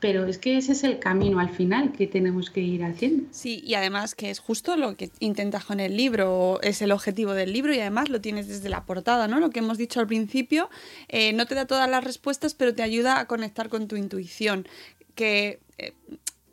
[0.00, 3.28] Pero es que ese es el camino al final que tenemos que ir haciendo.
[3.30, 7.32] Sí, y además que es justo lo que intentas con el libro, es el objetivo
[7.32, 9.38] del libro y además lo tienes desde la portada, ¿no?
[9.38, 10.68] Lo que hemos dicho al principio,
[11.08, 14.66] eh, no te da todas las respuestas, pero te ayuda a conectar con tu intuición,
[15.14, 15.92] que eh,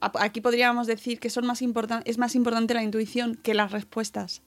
[0.02, 1.64] aquí podríamos decir que son más
[2.06, 4.44] es más importante la intuición que las respuestas.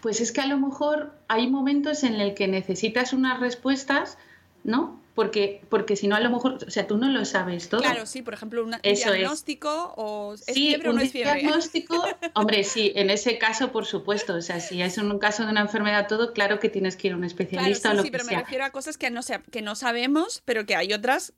[0.00, 4.18] Pues es que a lo mejor hay momentos en el que necesitas unas respuestas,
[4.64, 5.00] ¿no?
[5.14, 7.80] Porque, porque si no, a lo mejor, o sea, tú no lo sabes todo.
[7.80, 9.14] Claro, sí, por ejemplo, un Eso es.
[9.18, 11.40] diagnóstico o es Sí, fiebre o un no es fiebre.
[11.40, 15.50] diagnóstico, hombre, sí, en ese caso, por supuesto, o sea, si es un caso de
[15.50, 18.02] una enfermedad todo, claro que tienes que ir a un Claro, especialista sí, o lo
[18.04, 18.40] sí, que pero me sea.
[18.42, 21.32] refiero a cosas que no, sea- que no sabemos, pero que hay otras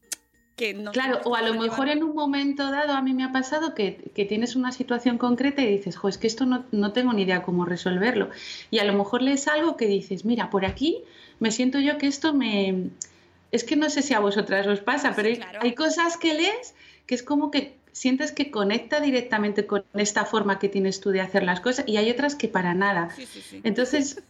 [0.61, 3.33] que no Claro, o a lo mejor en un momento dado a mí me ha
[3.33, 6.93] pasado que, que tienes una situación concreta y dices, jo, es que esto no, no
[6.93, 8.29] tengo ni idea cómo resolverlo.
[8.71, 10.99] Y a lo mejor lees algo que dices, mira, por aquí
[11.39, 12.91] me siento yo que esto me...
[13.53, 15.61] Es que no sé si a vosotras os pasa, pero hay, claro.
[15.63, 16.75] hay cosas que lees
[17.07, 21.21] que es como que sientes que conecta directamente con esta forma que tienes tú de
[21.21, 23.11] hacer las cosas y hay otras que para nada.
[23.17, 23.61] Sí, sí, sí.
[23.65, 24.23] Entonces,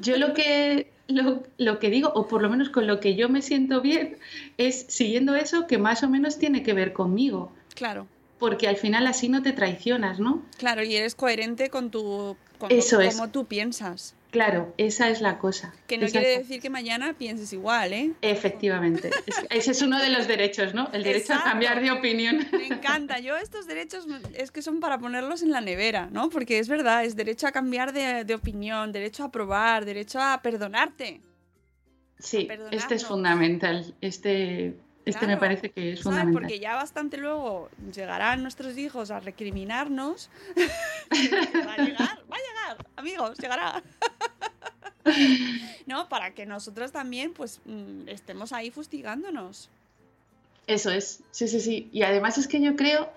[0.00, 3.28] yo lo que, lo, lo que digo, o por lo menos con lo que yo
[3.28, 4.18] me siento bien,
[4.58, 7.52] es siguiendo eso que más o menos tiene que ver conmigo.
[7.74, 8.06] Claro.
[8.38, 10.42] Porque al final así no te traicionas, ¿no?
[10.58, 13.14] Claro, y eres coherente con tu con Eso es.
[13.14, 14.14] cómo tú piensas.
[14.30, 15.72] Claro, esa es la cosa.
[15.86, 18.12] Que no Esa quiere decir que mañana pienses igual, ¿eh?
[18.20, 19.10] Efectivamente.
[19.26, 20.90] Es- ese es uno de los derechos, ¿no?
[20.92, 21.48] El derecho Exacto.
[21.48, 22.46] a cambiar de opinión.
[22.52, 23.18] Me encanta.
[23.20, 26.28] Yo estos derechos es que son para ponerlos en la nevera, ¿no?
[26.28, 30.40] Porque es verdad, es derecho a cambiar de, de opinión, derecho a probar, derecho a
[30.42, 31.22] perdonarte.
[32.18, 32.82] Sí, perdonarnos.
[32.82, 33.94] este es fundamental.
[34.00, 36.02] Este, este me Claro, parece que es ¿sabes?
[36.02, 36.42] fundamental.
[36.42, 40.28] Porque ya bastante luego llegarán nuestros hijos a recriminarnos.
[40.56, 43.82] va a llegar, va a llegar, amigos, llegará.
[45.86, 49.70] no, para que nosotros también pues mm, estemos ahí fustigándonos.
[50.66, 51.88] Eso es, sí, sí, sí.
[51.92, 53.08] Y además es que yo creo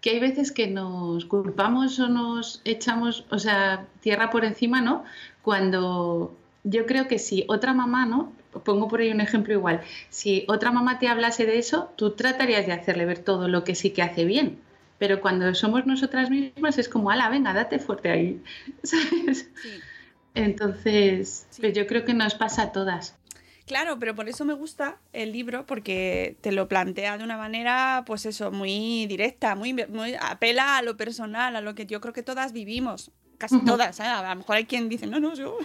[0.00, 5.04] que hay veces que nos culpamos o nos echamos, o sea, tierra por encima, ¿no?
[5.42, 8.32] Cuando yo creo que si otra mamá, ¿no?
[8.62, 9.80] Pongo por ahí un ejemplo igual.
[10.10, 13.74] Si otra mamá te hablase de eso, tú tratarías de hacerle ver todo lo que
[13.74, 14.58] sí que hace bien.
[14.98, 18.42] Pero cuando somos nosotras mismas es como, ala, venga, date fuerte ahí.
[18.82, 19.50] ¿Sabes?
[19.62, 19.68] Sí.
[20.34, 21.60] Entonces, Sí.
[21.62, 23.16] pues yo creo que nos pasa a todas.
[23.66, 28.02] Claro, pero por eso me gusta el libro, porque te lo plantea de una manera,
[28.06, 32.12] pues eso, muy directa, muy, muy apela a lo personal, a lo que yo creo
[32.12, 33.10] que todas vivimos.
[33.38, 34.04] Casi todas, ¿eh?
[34.04, 35.58] A lo mejor hay quien dice, no, no, yo.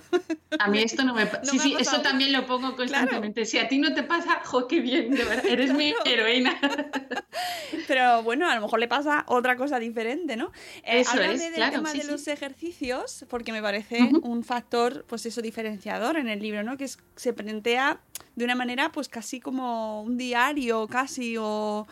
[0.60, 1.42] A mí esto no me pasa.
[1.46, 3.46] No sí, me sí, eso también lo pongo constantemente.
[3.46, 6.10] Si a ti no te pasa, jo, qué bien, de verdad, eres mi Claro.
[6.10, 6.60] heroína.
[7.88, 10.52] Pero bueno, a lo mejor le pasa otra cosa diferente, ¿no?
[10.84, 12.12] Eh, Eso es, del claro, tema sí, de sí.
[12.12, 16.78] los ejercicios, porque me parece un factor, pues eso, diferenciador en el libro, ¿no?
[16.78, 18.00] Que es- se plantea
[18.36, 21.88] de una manera, pues casi como un diario, casi, o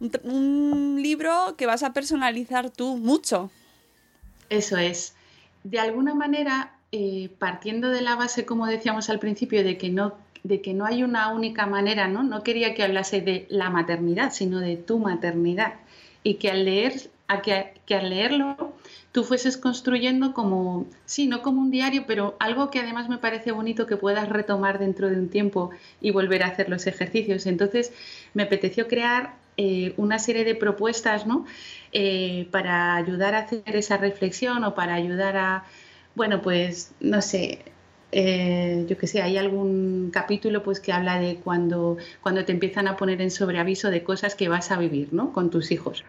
[0.00, 3.50] un, un libro que vas a personalizar tú mucho.
[4.48, 5.14] Eso es.
[5.64, 10.14] De alguna manera, eh, partiendo de la base, como decíamos al principio, de que no
[10.46, 12.22] de que no hay una única manera, ¿no?
[12.22, 15.74] No quería que hablase de la maternidad, sino de tu maternidad.
[16.22, 18.74] Y que al leer, a que, que al leerlo
[19.12, 23.50] tú fueses construyendo como, sí, no como un diario, pero algo que además me parece
[23.50, 27.46] bonito que puedas retomar dentro de un tiempo y volver a hacer los ejercicios.
[27.46, 27.92] Entonces
[28.34, 31.46] me apeteció crear eh, una serie de propuestas, ¿no?
[31.92, 35.64] Eh, para ayudar a hacer esa reflexión o para ayudar a,
[36.14, 37.64] bueno, pues, no sé,
[38.12, 42.88] eh, yo que sé, hay algún capítulo pues que habla de cuando, cuando te empiezan
[42.88, 45.32] a poner en sobreaviso de cosas que vas a vivir, ¿no?
[45.32, 46.04] Con tus hijos.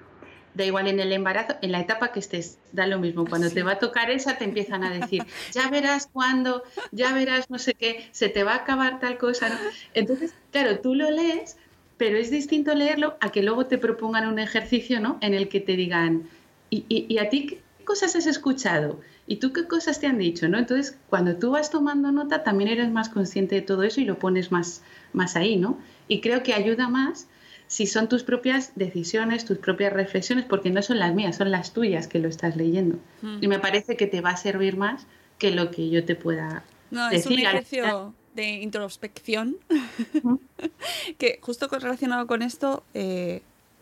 [0.54, 3.26] Da igual en el embarazo, en la etapa que estés, da lo mismo.
[3.28, 3.56] Cuando Sí.
[3.56, 7.60] te va a tocar esa, te empiezan a decir, ya verás cuándo, ya verás no
[7.60, 9.56] sé qué, se te va a acabar tal cosa, ¿no?
[9.94, 11.58] Entonces, claro, tú lo lees,
[11.98, 15.18] pero es distinto leerlo a que luego te propongan un ejercicio, ¿no?
[15.22, 16.30] En el que te digan,
[16.70, 19.00] ¿y, y, y a ti qué cosas has escuchado?
[19.26, 20.48] ¿Y tú qué cosas te han dicho?
[20.48, 20.58] ¿no?
[20.58, 24.20] Entonces, cuando tú vas tomando nota, también eres más consciente de todo eso y lo
[24.20, 25.78] pones más, más ahí, ¿no?
[26.08, 27.28] Y creo que ayuda más
[27.68, 31.74] si son tus propias decisiones, tus propias reflexiones, porque no son las mías, son las
[31.74, 32.98] tuyas que lo estás leyendo.
[33.22, 33.40] Mm.
[33.42, 35.06] Y me parece que te va a servir más
[35.38, 37.48] que lo que yo te pueda No, es un decir.
[37.48, 39.58] Ejercicio de introspección
[41.18, 43.42] que justo relacionado con esto eh,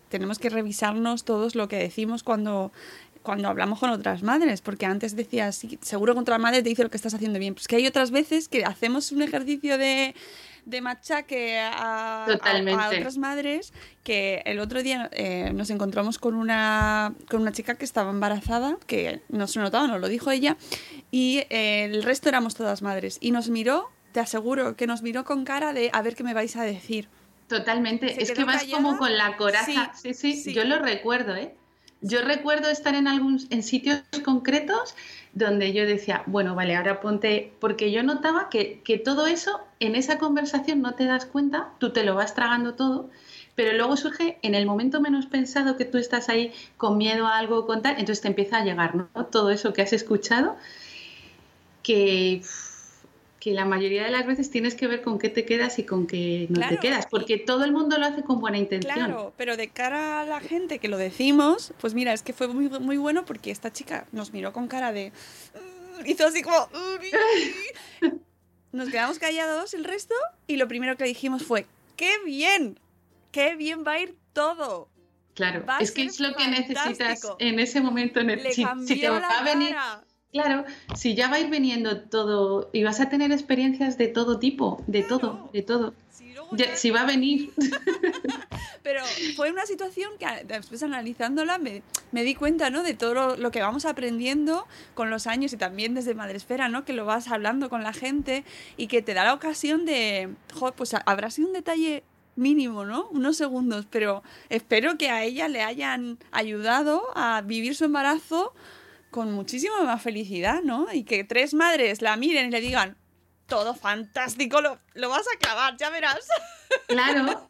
[0.10, 2.72] tenemos que revisarnos todos lo que decimos cuando
[3.22, 6.84] cuando hablamos con otras madres, porque antes decías, sí, seguro que otra madre te dice
[6.84, 7.56] lo que estás haciendo bien.
[7.56, 10.14] Pues que hay otras veces que hacemos un ejercicio de,
[10.66, 16.36] de machaque a, a, a otras madres que el otro día eh, nos encontramos con
[16.36, 20.56] una, con una chica que estaba embarazada, que no se notaba, nos lo dijo ella,
[21.10, 23.18] y eh, el resto éramos todas madres.
[23.22, 26.34] Y nos miró, te aseguro, que nos miró con cara de a ver qué me
[26.34, 27.10] vais a decir.
[27.50, 28.82] Totalmente, es que vas callada.
[28.82, 29.92] como con la coraza.
[29.94, 30.54] Sí, Sí, sí, sí.
[30.54, 31.54] yo lo recuerdo, ¿eh?
[32.00, 34.96] Yo recuerdo estar en algún, en sitios concretos
[35.34, 39.96] donde yo decía, bueno, vale, ahora ponte, porque yo notaba que, que todo eso en
[39.96, 43.10] esa conversación no te das cuenta, tú te lo vas tragando todo,
[43.56, 47.38] pero luego surge en el momento menos pensado que tú estás ahí con miedo a
[47.38, 49.10] algo con tal, entonces te empieza a llegar, ¿no?
[49.26, 50.56] Todo eso que has escuchado,
[51.84, 52.42] que,
[53.46, 56.08] que la mayoría de las veces tienes que ver con qué te quedas y con
[56.08, 58.92] qué no Claro, te quedas, porque todo el mundo lo hace con buena intención.
[58.96, 62.48] Claro, pero de cara a la gente que lo decimos, pues mira, es que fue
[62.48, 65.12] muy, muy bueno porque esta chica nos miró con cara de...
[66.02, 66.58] "Mm", Hizo así como...
[66.74, 68.12] "Mm".
[68.72, 70.16] Nos quedamos callados el resto
[70.48, 72.80] y lo primero que dijimos fue, ¡qué bien!
[73.32, 74.90] ¡Qué bien va a ir todo!
[75.36, 78.22] Claro, Va es que es lo que necesitas en ese momento.
[78.22, 78.66] En el- Le si,
[79.00, 80.04] te va a venir, cara.
[80.32, 84.40] Claro, si ya va a ir viniendo todo y vas a tener experiencias de todo
[84.40, 85.94] tipo, de todo, de todo.
[86.12, 86.34] Si
[86.90, 87.52] Ya- va a venir,
[88.84, 89.02] Pero
[89.36, 92.84] fue una situación que después analizándola me, me di cuenta, ¿no?
[92.84, 96.86] De todo lo, lo que vamos aprendiendo con los años y también desde Madresfera, ¿no?
[96.86, 98.44] Que lo vas hablando con la gente
[98.78, 102.04] y que te da la ocasión de, joder, pues habrá sido un detalle
[102.36, 103.08] mínimo, ¿no?
[103.10, 108.54] Unos segundos, pero espero que a ella le hayan ayudado a vivir su embarazo
[109.16, 110.88] con muchísima más felicidad, ¿no?
[110.92, 112.98] Y que tres madres la miren y le digan,
[113.48, 116.28] todo fantástico, lo, lo vas a clavar, ya verás.
[116.88, 117.48] claro,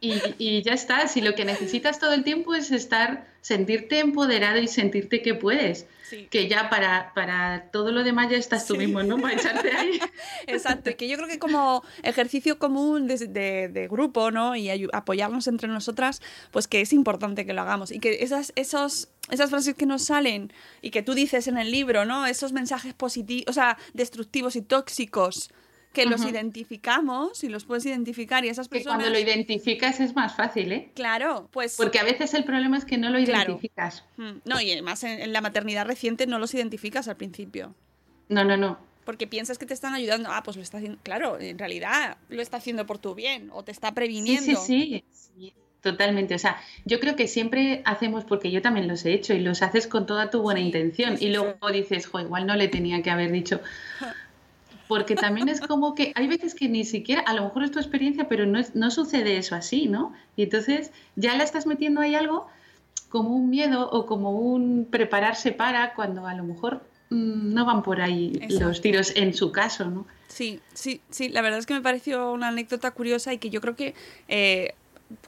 [0.00, 1.06] y, ya está.
[1.06, 5.86] Si lo que necesitas todo el tiempo es estar, sentirte empoderado y sentirte que puedes.
[6.14, 6.28] Sí.
[6.30, 8.80] Que ya para, para todo lo demás ya estás tú Sí.
[8.80, 9.18] mismo, ¿no?
[9.18, 9.98] Para echarte ahí.
[10.46, 14.54] Exacto, y que yo creo que como ejercicio común de, de- de grupo, ¿no?
[14.56, 17.90] Y apoyarnos entre nosotras, pues que es importante que lo hagamos.
[17.90, 21.70] Y que esas, esos, esas frases que nos salen y que tú dices en el
[21.70, 22.26] libro, ¿no?
[22.26, 25.50] Esos mensajes positivos, o sea, destructivos y tóxicos,
[25.94, 28.98] que los identificamos y los puedes identificar y esas Que personas...
[28.98, 30.90] cuando lo identificas es más fácil, ¿eh?
[30.94, 31.76] Claro, pues...
[31.76, 34.04] Porque a veces el problema es que no lo identificas.
[34.18, 37.74] Mm, No, y además en, en la maternidad reciente no los identificas al principio.
[38.28, 38.78] No, no, no.
[39.06, 40.30] Porque piensas que te están ayudando.
[40.32, 40.98] Ah, pues lo está haciendo.
[41.02, 44.42] Claro, en realidad lo está haciendo por tu bien o te está previniendo.
[44.42, 45.52] sí, sí, sí,
[45.82, 46.34] totalmente.
[46.34, 49.60] O sea, yo creo que siempre hacemos, porque yo también los he hecho, y los
[49.60, 52.68] haces con toda tu buena Sí, intención, sí, y luego dices, jo, igual no le
[52.68, 53.60] tenía que haber dicho.
[54.88, 57.78] Porque también es como que hay veces que ni siquiera, a lo mejor es tu
[57.78, 60.12] experiencia, pero no, es- no sucede eso así, ¿no?
[60.36, 62.46] Y entonces ya le estás metiendo ahí algo
[63.08, 67.82] como un miedo o como un prepararse para cuando a lo mejor mm, no van
[67.82, 68.64] por ahí Exacto.
[68.66, 70.06] los tiros en su caso, ¿no?
[70.28, 71.28] Sí, sí, sí.
[71.28, 73.94] La verdad es que me pareció una anécdota curiosa y que yo creo que
[74.28, 74.74] eh,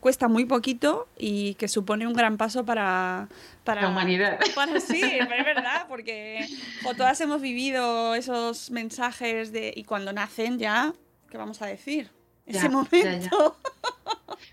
[0.00, 3.28] cuesta muy poquito y que supone un gran paso para,
[3.64, 4.38] para La humanidad.
[4.54, 6.46] Para, sí, es verdad, porque
[6.82, 10.92] jo, todas hemos vivido esos mensajes de y cuando nacen ya,
[11.30, 12.10] ¿qué vamos a decir?
[12.46, 13.56] Ya, Ese ya, momento.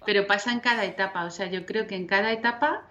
[0.06, 2.84] Pero pasa en cada etapa, o sea, yo creo que en cada etapa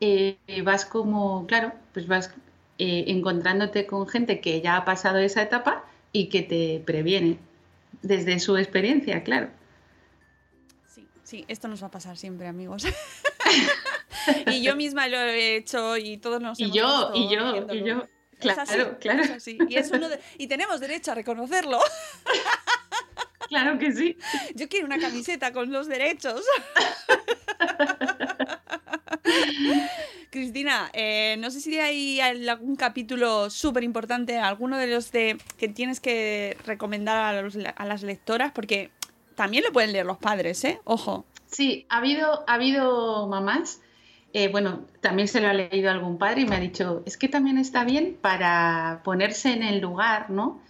[0.00, 2.32] eh, vas como, claro, pues vas
[2.78, 7.38] eh, encontrándote con gente que ya ha pasado esa etapa y que te previene
[8.02, 9.48] desde su experiencia, claro.
[11.30, 12.84] Sí, esto nos va a pasar siempre, amigos.
[14.50, 17.84] y yo misma lo he hecho y todos nos Y hemos yo, y yo, y
[17.84, 18.08] yo,
[18.40, 19.22] claro, así, claro.
[19.68, 21.78] Y, es uno de- y tenemos derecho a reconocerlo.
[23.48, 24.18] claro que sí.
[24.56, 26.42] Yo quiero una camiseta con los derechos.
[30.30, 35.68] Cristina, eh, no sé si hay algún capítulo súper importante, alguno de los de que
[35.68, 38.90] tienes que recomendar a, los- a las lectoras, porque
[39.40, 40.80] también lo pueden leer los padres, ¿eh?
[40.84, 41.24] Ojo.
[41.46, 43.80] Sí, ha habido, ha habido mamás,
[44.34, 47.26] eh, bueno, también se lo ha leído algún padre y me ha dicho, es que
[47.26, 50.60] también está bien para ponerse en el lugar, ¿no?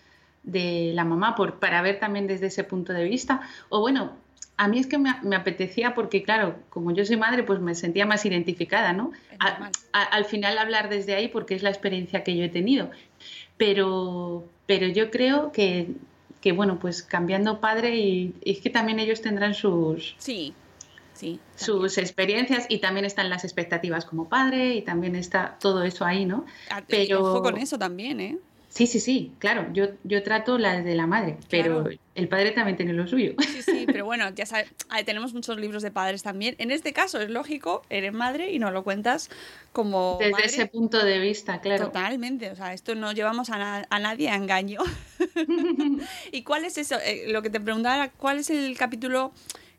[0.45, 3.41] De la mamá, por, para ver también desde ese punto de vista.
[3.71, 4.13] O bueno,
[4.57, 7.75] a mí es que me, me apetecía porque, claro, como yo soy madre, pues me
[7.75, 9.11] sentía más identificada, ¿no?
[9.41, 12.89] A- a- al final hablar desde ahí porque es la experiencia que yo he tenido.
[13.57, 15.89] Pero, pero yo creo que,
[16.41, 20.55] que, bueno, pues cambiando padre y, y es que también ellos tendrán sus, Sí,
[21.15, 21.39] sí.
[21.55, 26.25] sus experiencias y también están las expectativas como padre y también está todo eso ahí,
[26.25, 26.47] ¿no?
[26.71, 28.39] Ah, pero- Ojo con eso también, ¿eh?
[28.71, 32.77] Sí, sí, sí, claro, yo, yo trato la de la madre, pero el padre también
[32.77, 33.35] tiene lo suyo.
[33.41, 34.71] Sí, sí, pero bueno, ya sabes,
[35.05, 36.55] tenemos muchos libros de padres también.
[36.59, 39.29] En este caso es lógico, eres madre y no lo cuentas
[39.73, 40.19] como...
[40.21, 41.87] Desde ese punto de vista, claro.
[41.87, 44.83] Totalmente, o sea, esto no llevamos a, nadie a engaño.
[46.31, 46.95] ¿Y cuál es eso?
[47.05, 49.33] Eh, lo que te preguntaba ¿cuál es el capítulo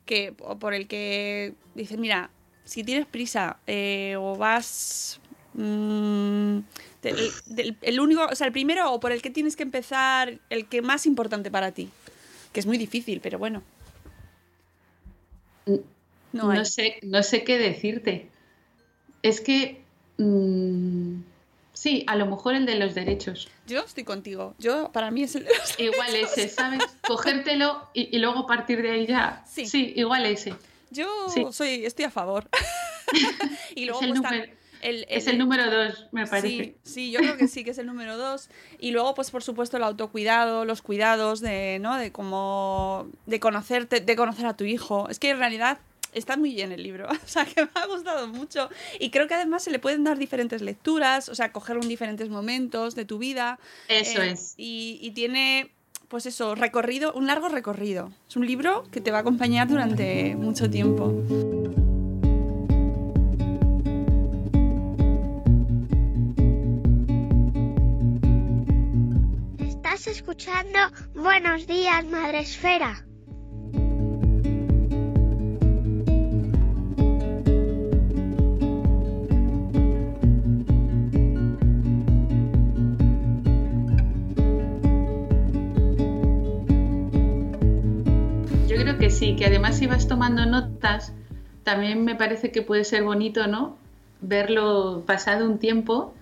[0.06, 2.30] que, por el que dices, mira,
[2.66, 5.22] si tienes prisa eh, o vas...
[5.54, 6.60] Mmm,
[7.04, 10.82] el único, o sea, el primero o por el que tienes que empezar, el que
[10.82, 11.90] más importante para ti.
[12.54, 13.64] Que es muy difícil, pero bueno.
[16.34, 18.30] No, sé, no sé qué decirte.
[19.22, 19.82] Es que
[20.18, 21.22] mm,
[21.74, 23.50] sí, a lo mejor el de los derechos.
[23.68, 24.56] Yo estoy contigo.
[24.60, 25.48] Yo, para mí es el
[25.78, 26.84] Igual ese, ¿sabes?
[27.08, 29.44] Cogértelo y, luego partir de ahí ya.
[29.48, 30.56] Sí, igual ese.
[30.90, 31.08] Yo
[31.52, 32.50] soy, estoy a favor.
[33.76, 34.50] y luego pues,
[34.82, 36.76] es el número dos, me parece.
[36.84, 38.50] Sí, yo creo que sí, que es el número dos.
[38.80, 41.98] Y luego, pues por supuesto, el autocuidado, los cuidados de, ¿no?
[41.98, 45.08] De cómo, de conocerte, de conocer a tu hijo.
[45.10, 45.80] Es que en realidad
[46.14, 48.70] está muy bien el libro, o sea, que me ha gustado mucho.
[49.00, 52.30] Y creo que además se le pueden dar diferentes lecturas, o sea, cogerlo en diferentes
[52.30, 53.60] momentos de tu vida.
[53.88, 54.54] Eso eh, es.
[54.58, 55.72] Y, y tiene
[56.12, 58.12] pues eso, recorrido, un largo recorrido.
[58.28, 61.14] Es un libro que te va a acompañar durante mucho tiempo.
[69.92, 70.80] Escuchando
[71.14, 73.04] Buenos días, Madre Esfera.
[88.68, 91.12] Yo creo que sí, que además si vas tomando notas,
[91.64, 93.78] también me parece que puede ser bonito, ¿no?
[94.22, 96.14] Verlo pasado un tiempo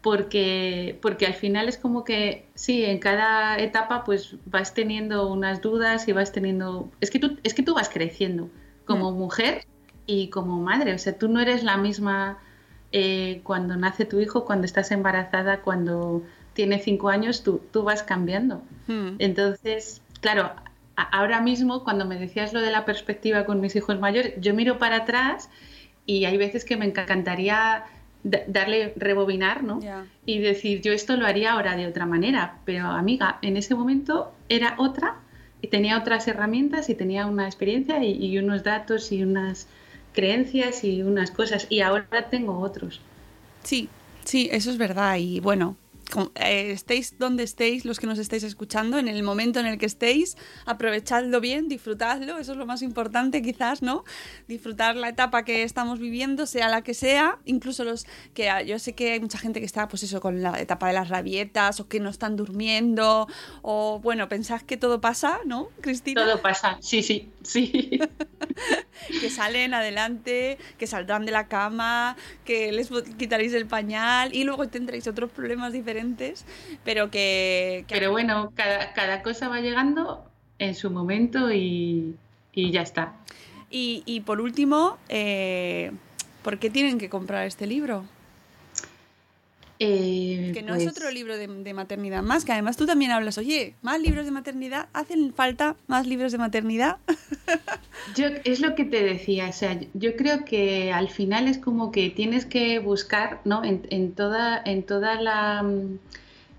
[0.00, 5.60] porque, porque al final es como que, sí, en cada etapa pues vas teniendo unas
[5.60, 6.90] dudas y vas teniendo...
[7.00, 8.48] Es que tú, es que tú vas creciendo
[8.84, 9.18] como mm.
[9.18, 9.66] mujer
[10.06, 12.38] y como madre, o sea, tú no eres la misma
[12.92, 16.22] eh, cuando nace tu hijo, cuando estás embarazada, cuando
[16.54, 18.62] tiene cinco años, tú, tú vas cambiando.
[18.86, 19.16] Mm.
[19.18, 20.52] Entonces, claro,
[20.96, 24.78] ahora mismo cuando me decías lo de la perspectiva con mis hijos mayores, yo miro
[24.78, 25.50] para atrás
[26.06, 27.84] y hay veces que me encantaría
[28.24, 29.80] darle rebobinar, ¿no?
[30.26, 34.32] Y decir, yo esto lo haría ahora de otra manera, pero amiga, en ese momento
[34.48, 35.16] era otra
[35.62, 39.66] y tenía otras herramientas y tenía una experiencia y, unos datos y unas
[40.12, 43.00] creencias y unas cosas y ahora tengo otros.
[43.62, 43.88] Sí,
[44.24, 45.76] sí, eso es verdad y bueno,
[46.36, 49.86] eh, estéis donde estéis, los que nos estéis escuchando, en el momento en el que
[49.86, 54.04] estéis, aprovechadlo bien, disfrutadlo, eso es lo más importante quizás, ¿no?
[54.46, 58.78] Disfrutar la etapa que estamos viviendo, sea la que sea, incluso los que ah, yo
[58.78, 61.80] sé que hay mucha gente que está pues eso con la etapa de las rabietas
[61.80, 63.28] o que no están durmiendo
[63.62, 66.24] o bueno, pensad que todo pasa, ¿no, Cristina?
[66.24, 68.00] Todo pasa, sí, sí, sí.
[69.20, 74.68] que salen adelante, que saldrán de la cama, que les quitaréis el pañal y luego
[74.68, 76.44] tendréis otros problemas diferentes,
[76.84, 77.84] pero que...
[77.88, 82.16] pero bueno, cada, cada, cosa va llegando en su momento y,
[82.52, 83.14] y ya está.
[83.70, 85.92] Y, y por último, eh,
[86.42, 88.04] ¿por qué tienen que comprar este libro?
[89.80, 93.38] Eh, que no es otro pues libro de, maternidad más, que además tú también hablas,
[93.38, 96.96] oye, más libros de maternidad, ¿hacen falta más libros de maternidad?
[98.16, 101.92] yo, es lo que te decía, o sea, yo creo que al final es como
[101.92, 103.62] que tienes que buscar, ¿no?
[103.62, 105.64] En, toda, en toda la,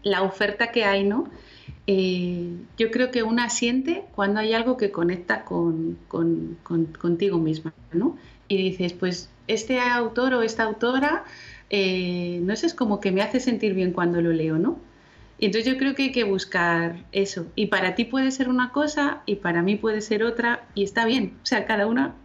[0.04, 1.30] la, oferta que hay, ¿no?
[1.88, 7.74] Eh, yo creo que una siente cuando hay algo que conecta con, con, contigo misma,
[7.92, 8.18] ¿no?
[8.48, 11.26] Y dices, pues este autor o esta autora
[11.70, 14.80] eh, no sé, es como que me hace sentir bien cuando lo leo, ¿no?
[15.38, 17.48] Y entonces yo creo que hay que buscar eso.
[17.56, 21.06] Y para ti puede ser una cosa y para mí puede ser otra y está
[21.06, 21.38] bien.
[21.44, 22.16] O sea, cada una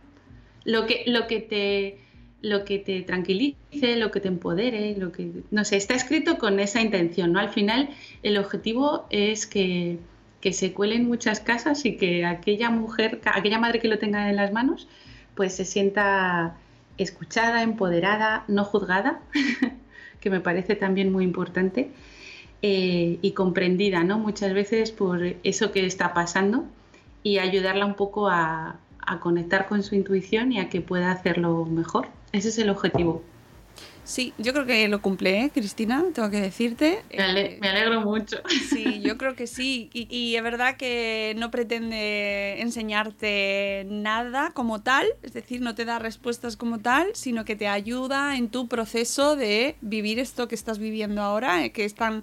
[0.64, 1.98] lo que, lo que te
[2.42, 6.60] lo que te tranquilice, lo que te empodere, lo que no sé, está escrito con
[6.60, 7.40] esa intención, ¿no?
[7.40, 7.88] Al final
[8.22, 9.98] el objetivo es que,
[10.42, 14.36] que se cuelen muchas casas y que aquella mujer, aquella madre que lo tenga en
[14.36, 14.88] las manos,
[15.34, 16.58] pues se sienta
[16.98, 19.20] escuchada, empoderada, no juzgada,
[20.20, 21.90] que me parece también muy importante,
[22.62, 24.18] eh, y comprendida, ¿no?
[24.18, 26.64] Muchas veces por eso que está pasando
[27.22, 31.64] y ayudarla un poco a, a conectar con su intuición y a que pueda hacerlo
[31.66, 32.08] mejor.
[32.32, 33.22] Ese es el objetivo.
[34.04, 37.02] Sí, yo creo que lo cumple, ¿eh, Cristina, tengo que decirte.
[37.10, 38.36] Me, alegro mucho.
[38.68, 39.88] Sí, yo creo que sí.
[39.92, 45.98] Y, es verdad que no pretende enseñarte nada como tal, es decir, no te da
[45.98, 50.78] respuestas como tal, sino que te ayuda en tu proceso de vivir esto que estás
[50.78, 52.22] viviendo ahora, eh, que es tan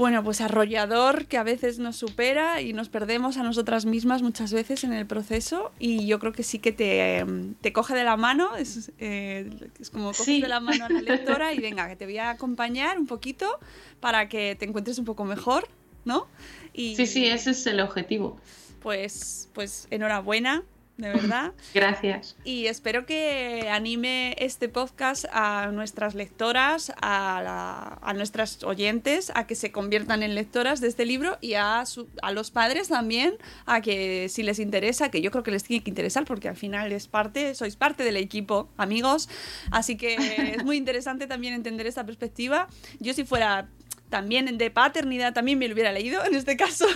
[0.00, 4.50] bueno, pues arrollador que a veces nos supera y nos perdemos a nosotras mismas muchas
[4.50, 7.22] veces en el proceso y yo creo que sí que te,
[7.60, 11.02] te coge de la mano, es, eh, es como coge de la mano a la
[11.02, 13.60] lectora y venga, que te voy a acompañar un poquito
[14.00, 15.68] para que te encuentres un poco mejor,
[16.06, 16.28] ¿no?
[16.72, 18.40] Y, sí, sí, ese es el objetivo.
[18.80, 20.62] Pues, pues enhorabuena,
[21.00, 21.52] de verdad.
[21.74, 22.36] Gracias.
[22.44, 29.54] Y espero que anime este podcast a nuestras lectoras, a, a, nuestras oyentes, a que
[29.54, 31.82] se conviertan en lectoras de este libro y a,
[32.22, 33.34] a los padres también,
[33.66, 36.56] a que si les interesa, que yo creo que les tiene que interesar porque al
[36.56, 39.28] final es parte, sois parte del equipo, amigos.
[39.70, 40.14] Así que
[40.56, 42.68] es muy interesante también entender esta perspectiva.
[42.98, 43.68] Yo si fuera
[44.10, 46.86] también de paternidad también me lo hubiera leído en este caso.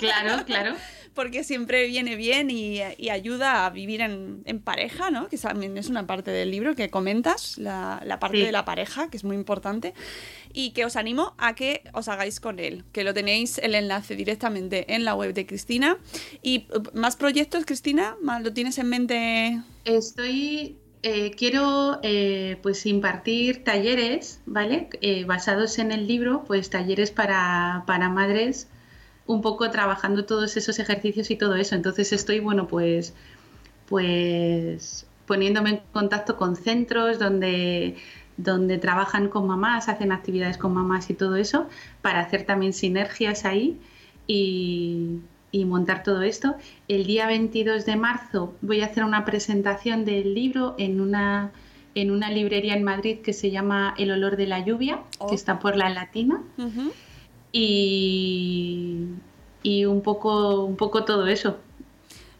[0.00, 0.74] Claro, claro
[1.14, 5.28] porque siempre viene bien y, ayuda a vivir en, pareja, ¿no?
[5.28, 9.16] Que también es una parte del libro que comentas, la, parte de la pareja, que
[9.16, 9.94] es muy importante,
[10.52, 14.16] y que os animo a que os hagáis con él, que lo tenéis el enlace
[14.16, 15.98] directamente en la web de Cristina.
[16.42, 18.16] ¿Y más proyectos, Cristina?
[18.42, 19.60] ¿Lo tienes en mente?
[19.84, 24.88] Estoy eh, quiero eh, pues impartir talleres, ¿vale?
[25.02, 28.68] Eh, basados en el libro, pues talleres para, para madres
[29.26, 31.74] un poco trabajando todos esos ejercicios y todo eso.
[31.74, 33.14] Entonces estoy, bueno, pues,
[33.86, 37.96] pues poniéndome en contacto con centros donde,
[38.36, 41.68] donde trabajan con mamás, hacen actividades con mamás y todo eso,
[42.02, 43.78] para hacer también sinergias ahí
[44.26, 45.20] y,
[45.50, 46.56] y montar todo esto.
[46.88, 51.52] El día 22 de marzo voy a hacer una presentación del libro en una,
[51.94, 55.32] en una librería en Madrid que se llama El olor de la lluvia, que oh.
[55.34, 56.42] está por la Latina
[57.56, 58.98] y,
[59.62, 61.56] y un, poco, un poco todo eso.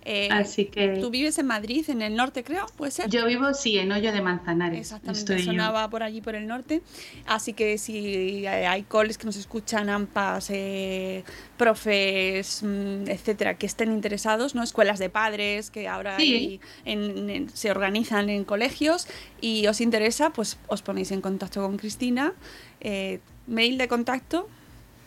[0.04, 0.98] Eh, Así que...
[1.00, 2.66] ¿Tú vives en Madrid, en el norte, creo?
[2.76, 3.08] ¿Puede ser?
[3.08, 4.80] Yo vivo, sí, en Hoyo de Manzanares.
[4.80, 6.82] Exactamente, sonaba por allí, por el norte.
[7.26, 11.22] Así que si hay coles que nos escuchan, AMPAs, eh,
[11.56, 14.64] profes, mm, etcétera, que estén interesados, ¿no?
[14.64, 19.06] Escuelas de padres que ahora se organizan en colegios
[19.40, 22.34] y os interesa, pues os ponéis en contacto con Cristina.
[22.80, 24.48] Eh, mail de contacto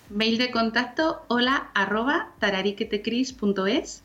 [0.09, 4.03] Mail de contacto hola arroba tarariquetecris.es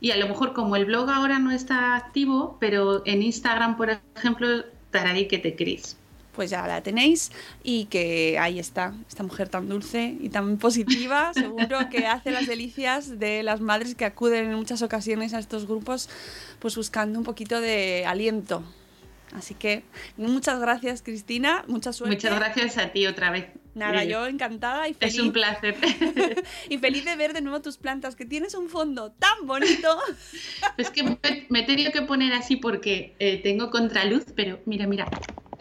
[0.00, 4.00] y a lo mejor como el blog ahora no está activo, pero en Instagram, por
[4.16, 5.96] ejemplo, tarariquetecris.
[6.32, 7.32] Pues ya la tenéis
[7.62, 12.46] y que ahí está, esta mujer tan dulce y tan positiva, seguro que hace las
[12.46, 16.08] delicias de las madres que acuden en muchas ocasiones a estos grupos
[16.60, 18.62] pues buscando un poquito de aliento.
[19.34, 19.82] Así que
[20.16, 22.16] muchas gracias Cristina, mucha suerte.
[22.16, 23.46] Muchas gracias a ti otra vez.
[23.74, 25.14] Nada, yo encantada y feliz.
[25.14, 25.76] Es un placer.
[26.68, 29.98] y feliz de ver de nuevo tus plantas, que tienes un fondo tan bonito.
[30.76, 31.18] es que me,
[31.60, 35.08] he tenido que poner así porque eh, tengo contraluz, pero mira, mira,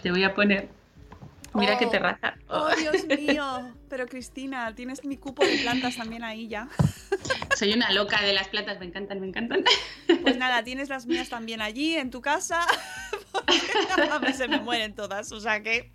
[0.01, 0.69] te voy a poner.
[1.53, 2.35] Mira qué terraza.
[2.47, 3.73] Oh, Dios mío.
[3.89, 6.69] Pero Cristina, tienes mi cupo de plantas también ahí ya.
[7.57, 9.63] Soy una loca de las plantas, me encantan, me encantan.
[10.21, 12.65] Pues nada, tienes las mías también allí en tu casa.
[14.11, 15.91] Porque se me mueren todas, o sea que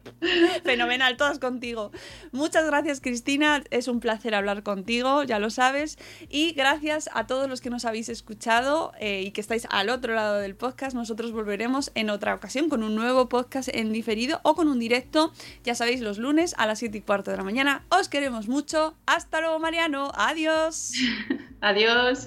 [0.65, 1.91] fenomenal, todas contigo.
[2.33, 5.99] Muchas gracias Cristina, es un placer hablar contigo, ya lo sabes.
[6.29, 10.15] Y gracias a todos los que nos habéis escuchado eh, y que estáis al otro
[10.15, 10.95] lado del podcast.
[10.95, 15.33] Nosotros volveremos en otra ocasión con un nuevo podcast en diferido o con un directo,
[15.63, 18.97] ya sabéis, los lunes a las 7 y cuarto de la mañana os queremos mucho.
[19.07, 20.13] Hasta luego, Mariano.
[20.15, 20.93] Adiós.
[21.61, 22.27] Adiós.